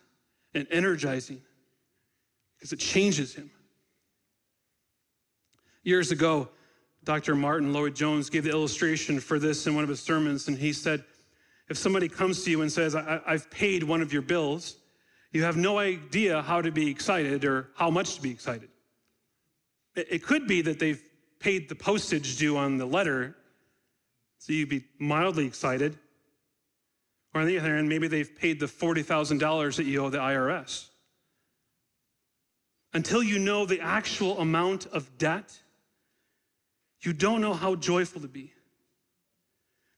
[0.55, 1.41] and energizing
[2.57, 3.51] because it changes him.
[5.85, 6.49] Years ago,
[7.05, 7.35] Dr.
[7.37, 11.05] Martyn Lloyd-Jones gave the illustration for this in one of his sermons, and he said,
[11.69, 14.77] if somebody comes to you and says, I- have paid one of your bills,
[15.33, 18.71] you have no idea how to be excited or how much to be excited.
[19.99, 21.03] It could be that they've
[21.41, 23.37] paid the postage due on the letter,
[24.39, 25.99] so you'd be mildly excited.
[27.35, 30.87] Or on the other hand, maybe they've paid the $40,000 that you owe the IRS.
[32.95, 35.59] Until you know the actual amount of debt,
[37.01, 38.53] you don't know how joyful to be.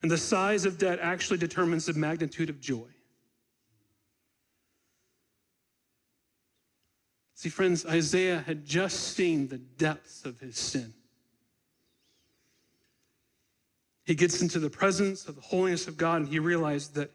[0.03, 2.89] And the size of debt actually determines the magnitude of joy.
[7.41, 10.93] See, friends, Isaiah had just seen the depths of his sin.
[14.05, 17.11] He gets into the presence of the holiness of God and he realized that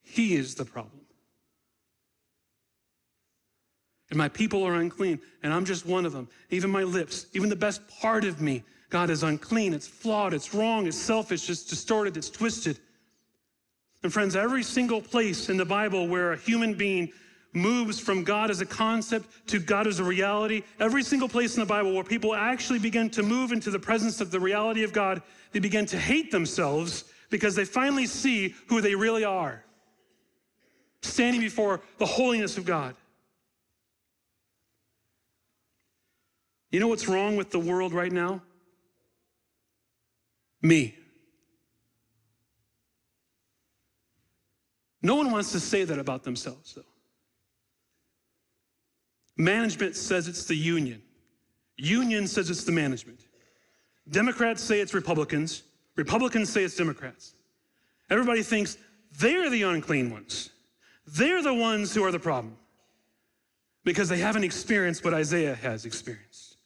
[0.00, 1.02] he is the problem.
[4.08, 6.30] And my people are unclean, and I'm just one of them.
[6.48, 9.74] Even my lips, even the best part of me, God is unclean.
[9.74, 12.78] It's flawed, it's wrong, it's selfish, it's distorted, it's twisted.
[14.02, 17.12] And friends, every single place in the Bible where a human being
[17.56, 20.62] moves from God as a concept to God as a reality.
[20.78, 24.20] Every single place in the Bible where people actually begin to move into the presence
[24.20, 28.80] of the reality of God, they begin to hate themselves because they finally see who
[28.80, 29.64] they really are,
[31.02, 32.94] standing before the holiness of God.
[36.70, 38.42] You know what's wrong with the world right now?
[40.60, 40.94] Me.
[45.00, 46.82] No one wants to say that about themselves, though.
[49.36, 51.02] Management says it's the union.
[51.76, 53.20] Union says it's the management.
[54.08, 55.62] Democrats say it's Republicans.
[55.96, 57.34] Republicans say it's Democrats.
[58.08, 58.78] Everybody thinks
[59.18, 60.50] they're the unclean ones.
[61.06, 62.56] They're the ones who are the problem
[63.84, 66.56] because they haven't experienced what Isaiah has experienced.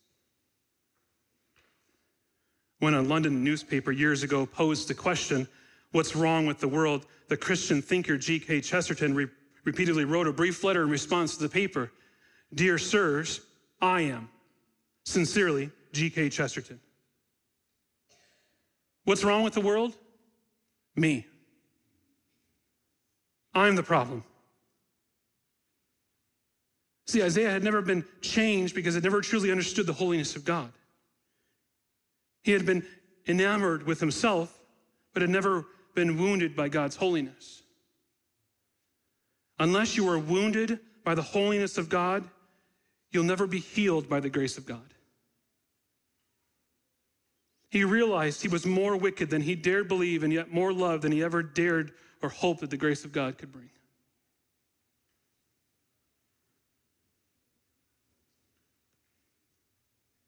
[2.79, 5.47] When a London newspaper years ago posed the question,
[5.93, 7.07] What's wrong with the world?
[7.29, 8.61] the Christian thinker G.K.
[8.61, 9.29] Chesterton re-
[9.65, 11.93] repeatedly wrote a brief letter in response to the paper
[12.55, 13.41] Dear sirs,
[13.81, 14.29] I am.
[15.05, 16.31] Sincerely, G.K.
[16.31, 16.81] Chesterton.
[19.05, 19.97] What's wrong with the world?
[20.95, 21.27] Me.
[23.55, 24.25] I'm the problem.
[27.07, 30.71] See, Isaiah had never been changed because he never truly understood the holiness of God.
[32.43, 32.87] He had been
[33.27, 34.57] enamored with himself,
[35.13, 37.63] but had never been wounded by God's holiness.
[39.59, 42.25] Unless you are wounded by the holiness of God,
[43.11, 44.95] You'll never be healed by the grace of God.
[47.69, 51.13] He realized he was more wicked than he dared believe, and yet more loved than
[51.13, 51.93] he ever dared
[52.23, 53.71] or hoped that the grace of God could bring.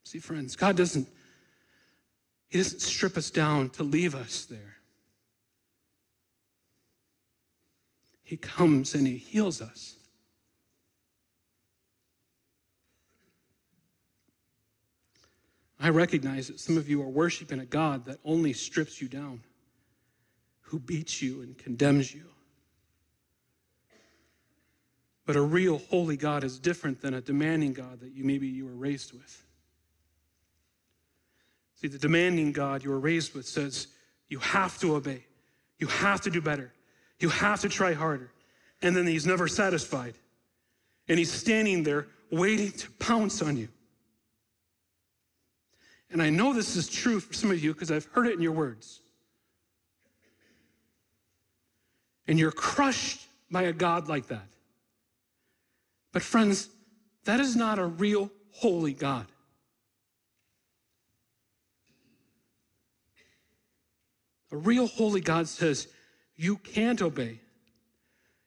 [0.05, 1.09] See, friends, God doesn't,
[2.49, 4.77] He doesn't strip us down to leave us there.
[8.23, 9.97] He comes and He heals us.
[15.83, 19.41] I recognize that some of you are worshiping a God that only strips you down,
[20.61, 22.23] who beats you and condemns you.
[25.27, 28.65] But a real holy God is different than a demanding God that you maybe you
[28.65, 29.45] were raised with.
[31.81, 33.89] See, the demanding God you were raised with says
[34.29, 35.25] you have to obey,
[35.79, 36.73] you have to do better,
[37.19, 38.31] you have to try harder.
[38.83, 40.15] And then he's never satisfied.
[41.09, 43.69] And he's standing there waiting to pounce on you.
[46.13, 48.43] And I know this is true for some of you because I've heard it in
[48.43, 49.01] your words.
[52.29, 54.47] And you're crushed by a God like that.
[56.13, 56.69] But, friends,
[57.25, 59.27] that is not a real holy God.
[64.53, 65.89] A real holy God says,
[66.37, 67.41] You can't obey.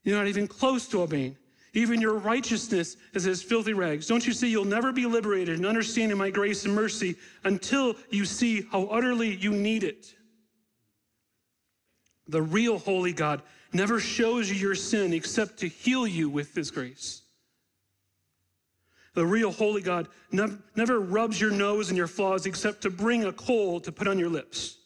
[0.03, 1.35] You're not even close to obeying.
[1.75, 4.07] Even your righteousness is as filthy rags.
[4.07, 8.23] Don't you see you'll never be liberated and understanding my grace and mercy until you
[8.23, 10.15] see how utterly you need it?
[12.29, 13.41] The real holy God
[13.73, 17.23] never shows you your sin except to heal you with his grace.
[19.13, 23.25] The real holy God never, never rubs your nose in your flaws except to bring
[23.25, 24.77] a coal to put on your lips.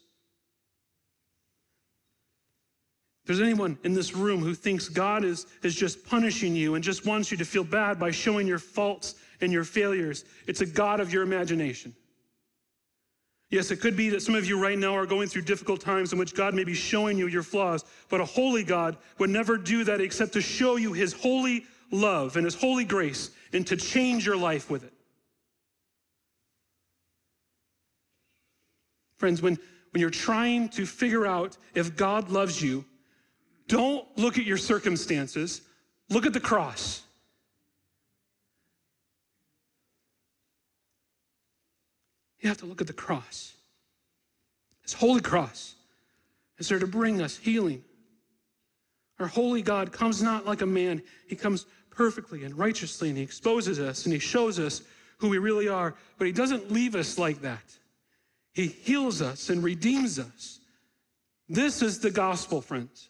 [3.30, 7.06] There's anyone in this room who thinks God is, is just punishing you and just
[7.06, 11.00] wants you to feel bad by showing your faults and your failures, it's a God
[11.00, 11.96] of your imagination.
[13.52, 16.12] Yes, it could be that some of you right now are going through difficult times
[16.12, 19.60] in which God may be showing you your flaws, but a holy God would never
[19.60, 23.78] do that except to show you his holy love and his holy grace and to
[23.78, 24.94] change your life with it.
[29.18, 29.60] Friends, when,
[29.92, 32.86] when you're trying to figure out if God loves you,
[33.70, 35.62] don't look at your circumstances,
[36.10, 37.04] look at the cross.
[42.40, 43.54] You have to look at the cross.
[44.82, 45.76] This holy cross
[46.58, 47.84] is there to bring us healing.
[49.20, 53.24] Our holy God comes not like a man, he comes perfectly and righteously, and he
[53.24, 54.82] exposes us and he shows us
[55.18, 57.78] who we really are, but he doesn't leave us like that.
[58.54, 60.60] He heals us and redeems us.
[61.48, 63.10] This is the gospel, friends.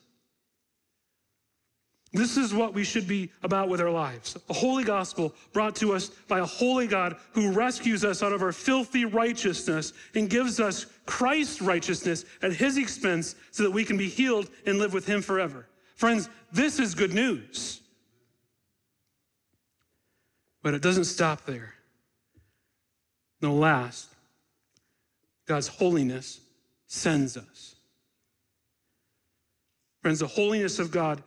[2.11, 4.35] This is what we should be about with our lives.
[4.49, 8.41] A holy gospel brought to us by a holy God who rescues us out of
[8.41, 13.95] our filthy righteousness and gives us Christ's righteousness at his expense so that we can
[13.95, 15.67] be healed and live with him forever.
[15.95, 17.81] Friends, this is good news.
[20.63, 21.75] But it doesn't stop there.
[23.41, 24.09] No, last,
[25.45, 26.41] God's holiness
[26.87, 27.75] sends us.
[30.01, 31.21] Friends, the holiness of God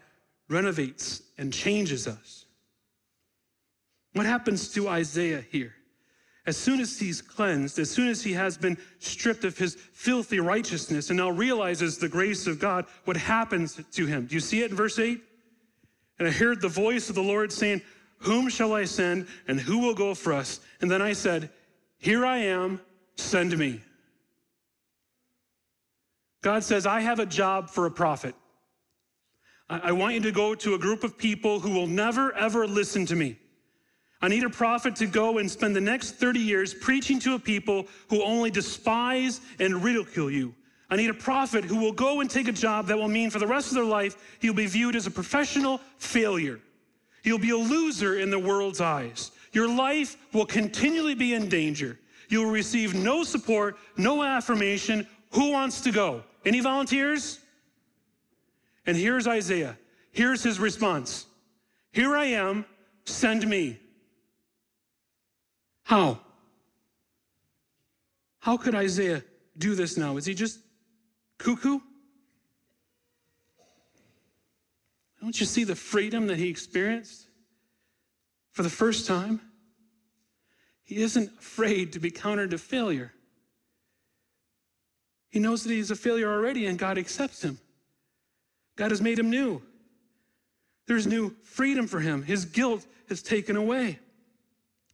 [0.53, 2.47] renovates and changes us.
[4.13, 5.75] What happens to Isaiah here?
[6.45, 10.41] As soon as he's cleansed, as soon as he has been stripped of his filthy
[10.41, 14.27] righteousness and now realizes the grace of God, what happens to him?
[14.27, 15.23] Do you see it in verse 8?
[16.19, 17.81] And I heard the voice of the Lord saying,
[18.19, 20.61] Whom shall I send and who will go for us?
[20.81, 21.51] And then I said,
[21.99, 22.81] Here I am,
[23.17, 23.81] send me.
[26.43, 28.35] God says, I have a job for a prophet.
[29.69, 33.07] I want you to go to a group of people who will never, ever listen
[33.07, 33.39] to me.
[34.21, 37.39] I need a prophet to go and spend the next 30 years preaching to a
[37.39, 40.55] people who only despise and ridicule you.
[40.91, 43.39] I need a prophet who will go and take a job that will mean for
[43.39, 46.61] the rest of their life he'll be viewed as a professional failure.
[47.25, 49.33] You'll be a loser in the world's eyes.
[49.53, 51.99] Your life will continually be in danger.
[52.29, 55.07] You'll receive no support, no affirmation.
[55.33, 56.23] Who wants to go?
[56.45, 57.41] Any volunteers?
[58.87, 59.79] And here's Isaiah.
[60.11, 61.27] Here's his response
[61.93, 62.65] Here I am,
[63.05, 63.79] send me.
[65.85, 66.21] How?
[68.39, 69.23] How could Isaiah
[69.57, 70.17] do this now?
[70.17, 70.59] Is he just
[71.39, 71.79] cuckoo?
[75.21, 77.29] Don't you see the freedom that he experienced
[78.51, 79.41] for the first time?
[80.83, 83.13] He isn't afraid to be countered to failure.
[85.31, 87.59] He knows that he's a failure already and God accepts him.
[88.77, 89.63] God has made him new.
[90.87, 92.23] There's new freedom for him.
[92.23, 93.99] His guilt is taken away.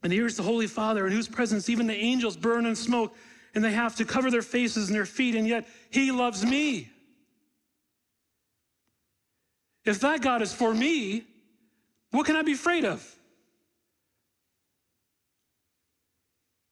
[0.02, 3.16] And here's the Holy Father, in whose presence even the angels burn in smoke,
[3.54, 6.90] and they have to cover their faces and their feet, and yet he loves me.
[9.84, 11.24] If that God is for me,
[12.10, 13.04] what can I be afraid of?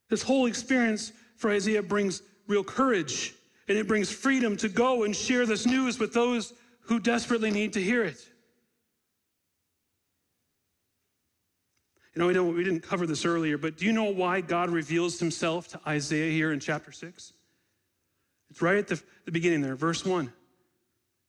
[0.08, 3.34] This whole experience for Isaiah brings real courage,
[3.68, 6.52] and it brings freedom to go and share this news with those
[6.86, 8.28] who desperately need to hear it.
[12.14, 14.70] You know, we, know, we didn't cover this earlier, but do you know why God
[14.70, 17.32] reveals himself to Isaiah here in chapter 6?
[18.48, 20.32] It's right at the, the beginning there, verse 1.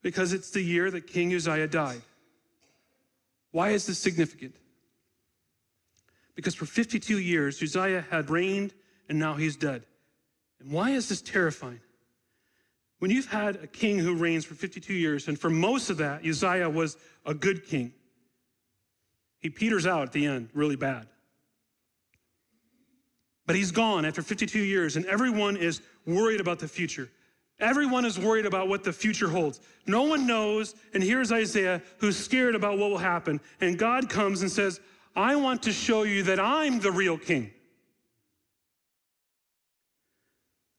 [0.01, 2.01] Because it's the year that King Uzziah died.
[3.51, 4.55] Why is this significant?
[6.35, 8.73] Because for 52 years, Uzziah had reigned
[9.09, 9.83] and now he's dead.
[10.59, 11.81] And why is this terrifying?
[12.99, 16.25] When you've had a king who reigns for 52 years, and for most of that,
[16.25, 17.93] Uzziah was a good king,
[19.39, 21.07] he peters out at the end really bad.
[23.45, 27.09] But he's gone after 52 years, and everyone is worried about the future.
[27.59, 29.61] Everyone is worried about what the future holds.
[29.85, 33.39] No one knows, and here's Isaiah who's scared about what will happen.
[33.61, 34.79] And God comes and says,
[35.15, 37.51] I want to show you that I'm the real king.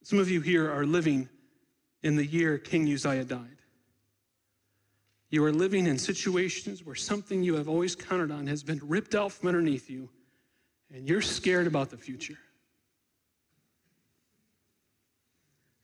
[0.02, 1.28] Some of you here are living
[2.02, 3.58] in the year King Uzziah died.
[5.30, 9.14] You are living in situations where something you have always counted on has been ripped
[9.14, 10.08] out from underneath you,
[10.94, 12.38] and you're scared about the future.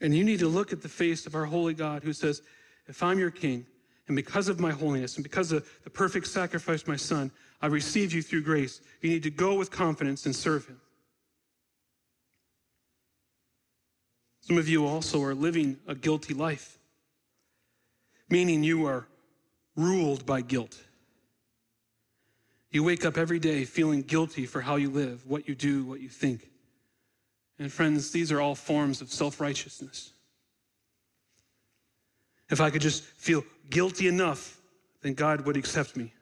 [0.01, 2.43] And you need to look at the face of our holy God who says,
[2.87, 3.67] If I'm your king,
[4.07, 7.31] and because of my holiness and because of the perfect sacrifice my son,
[7.63, 10.81] I received you through grace, you need to go with confidence and serve him.
[14.47, 16.79] Some of you also are living a guilty life,
[18.29, 19.09] meaning you are
[19.75, 20.79] ruled by guilt.
[22.71, 26.01] You wake up every day feeling guilty for how you live, what you do, what
[26.01, 26.51] you think.
[27.59, 30.13] And friends, these are all forms of self righteousness.
[32.51, 34.61] If I could just feel guilty enough,
[35.01, 36.13] then God would accept me.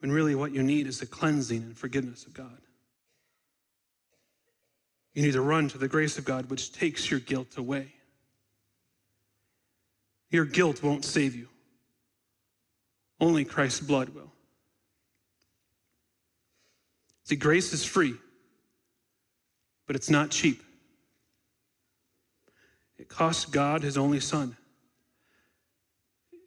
[0.00, 2.58] When really what you need is the cleansing and forgiveness of God.
[5.14, 7.92] You need to run to the grace of God, which takes your guilt away.
[10.30, 11.48] Your guilt won't save you,
[13.20, 14.32] only Christ's blood will.
[17.24, 18.14] See, grace is free,
[19.86, 20.62] but it's not cheap.
[22.98, 24.56] It cost God his only son.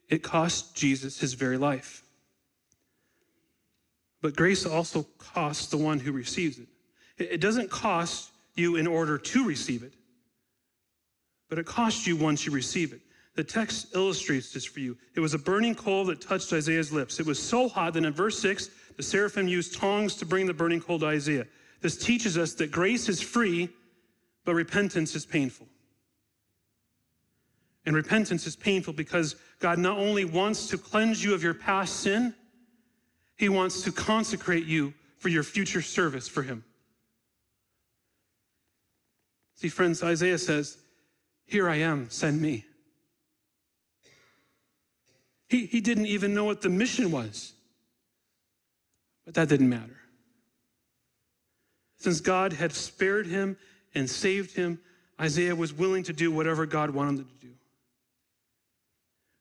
[0.08, 2.02] It cost Jesus his very life.
[4.20, 6.66] But grace also costs the one who receives it.
[7.18, 9.94] It doesn't cost you in order to receive it,
[11.48, 13.00] but it costs you once you receive it.
[13.36, 14.96] The text illustrates this for you.
[15.14, 17.20] It was a burning coal that touched Isaiah's lips.
[17.20, 20.54] It was so hot that in verse 6, the seraphim used tongs to bring the
[20.54, 21.46] burning coal to Isaiah.
[21.82, 23.68] This teaches us that grace is free,
[24.46, 25.68] but repentance is painful.
[27.84, 32.00] And repentance is painful because God not only wants to cleanse you of your past
[32.00, 32.34] sin,
[33.36, 36.64] He wants to consecrate you for your future service for Him.
[39.56, 40.76] See, friends, Isaiah says,
[41.46, 42.64] Here I am, send me.
[45.48, 47.52] He, he didn't even know what the mission was,
[49.24, 49.96] but that didn't matter.
[51.98, 53.56] Since God had spared him
[53.94, 54.78] and saved him,
[55.20, 57.52] Isaiah was willing to do whatever God wanted him to do.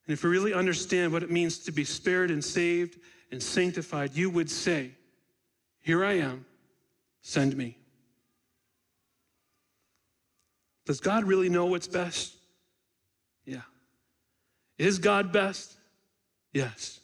[0.07, 2.99] And if we really understand what it means to be spared and saved
[3.31, 4.91] and sanctified, you would say,
[5.81, 6.45] Here I am,
[7.21, 7.77] send me.
[10.85, 12.35] Does God really know what's best?
[13.45, 13.61] Yeah.
[14.77, 15.73] Is God best?
[16.53, 16.99] Yes.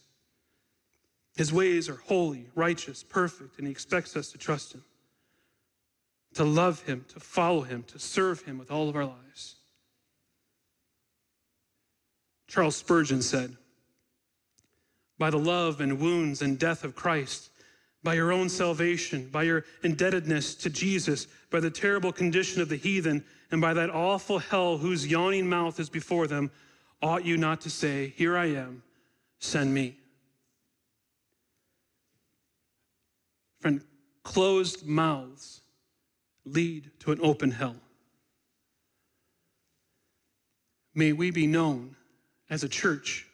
[1.36, 4.84] His ways are holy, righteous, perfect, and He expects us to trust Him,
[6.36, 9.56] to love Him, to follow Him, to serve Him with all of our lives.
[12.48, 13.56] Charles Spurgeon said,
[15.18, 17.51] By the love and wounds and death of Christ,
[18.04, 22.76] by your own salvation, by your indebtedness to Jesus, by the terrible condition of the
[22.76, 26.49] heathen, and by that awful hell whose yawning mouth is before them,
[27.02, 28.82] ought you not to say, Here I am,
[29.39, 29.97] send me?
[33.60, 33.82] Friend,
[34.24, 35.62] closed mouths
[36.45, 37.76] lead to an open hell.
[40.95, 41.95] May we be known
[42.49, 43.28] as a church,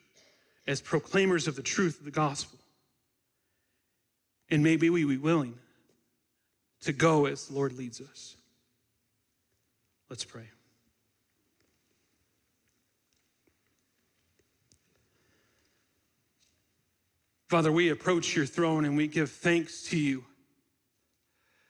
[0.66, 2.57] as proclaimers of the truth of the gospel.
[4.50, 5.54] And maybe we be willing
[6.82, 8.36] to go as the Lord leads us.
[10.08, 10.48] Let's pray.
[17.48, 20.24] Father, we approach your throne and we give thanks to you.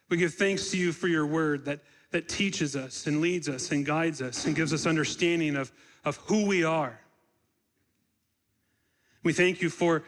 [0.09, 3.71] We give thanks to you for your word that, that teaches us and leads us
[3.71, 5.73] and guides us and gives us understanding of,
[6.05, 6.99] of who we are
[9.23, 10.05] we thank you for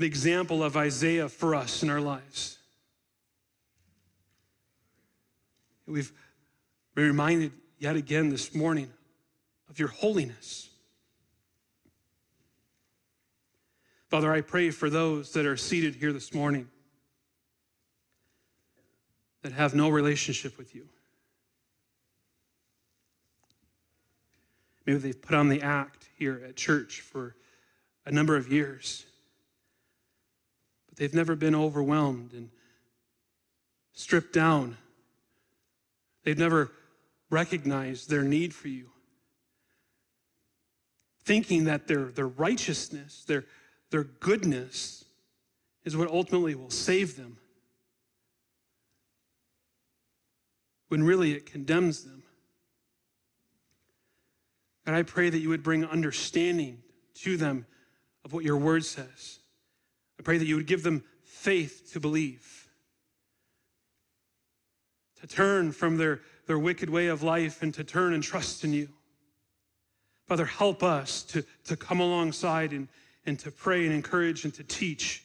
[0.00, 2.56] the example of Isaiah for us in our lives.
[5.86, 6.10] We've
[6.94, 8.90] been reminded yet again this morning
[9.68, 10.70] of your holiness.
[14.08, 16.68] Father, I pray for those that are seated here this morning
[19.42, 20.88] that have no relationship with you.
[24.86, 27.36] Maybe they've put on the act here at church for
[28.06, 29.04] a number of years.
[30.90, 32.50] But they've never been overwhelmed and
[33.94, 34.76] stripped down.
[36.24, 36.70] They've never
[37.30, 38.90] recognized their need for you.
[41.24, 43.46] Thinking that their, their righteousness, their,
[43.90, 45.04] their goodness
[45.84, 47.38] is what ultimately will save them.
[50.88, 52.22] When really it condemns them.
[54.86, 56.82] And I pray that you would bring understanding
[57.16, 57.66] to them
[58.24, 59.39] of what your word says.
[60.20, 62.68] I pray that you would give them faith to believe,
[65.18, 68.74] to turn from their, their wicked way of life and to turn and trust in
[68.74, 68.90] you.
[70.26, 72.88] Father, help us to, to come alongside and,
[73.24, 75.24] and to pray and encourage and to teach.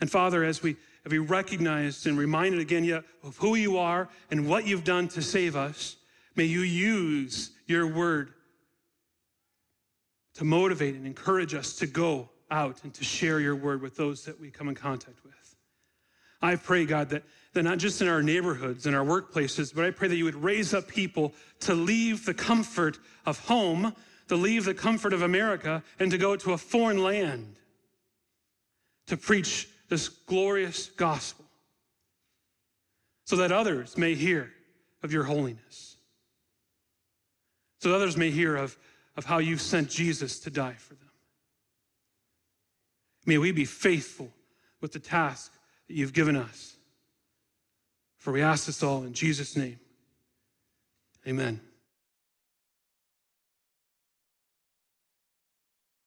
[0.00, 4.08] And Father, as we, as we recognized and reminded again yet of who you are
[4.30, 5.96] and what you've done to save us,
[6.36, 8.34] may you use your word
[10.34, 14.24] to motivate and encourage us to go out and to share your word with those
[14.24, 15.34] that we come in contact with.
[16.42, 17.22] I pray, God, that,
[17.54, 20.34] that not just in our neighborhoods and our workplaces, but I pray that you would
[20.34, 23.94] raise up people to leave the comfort of home,
[24.28, 27.56] to leave the comfort of America, and to go to a foreign land
[29.06, 31.44] to preach this glorious gospel
[33.24, 34.52] so that others may hear
[35.02, 35.96] of your holiness,
[37.80, 38.76] so that others may hear of,
[39.16, 41.05] of how you've sent Jesus to die for them.
[43.26, 44.32] May we be faithful
[44.80, 45.52] with the task
[45.88, 46.76] that you've given us.
[48.18, 49.78] For we ask this all in Jesus' name.
[51.26, 51.60] Amen.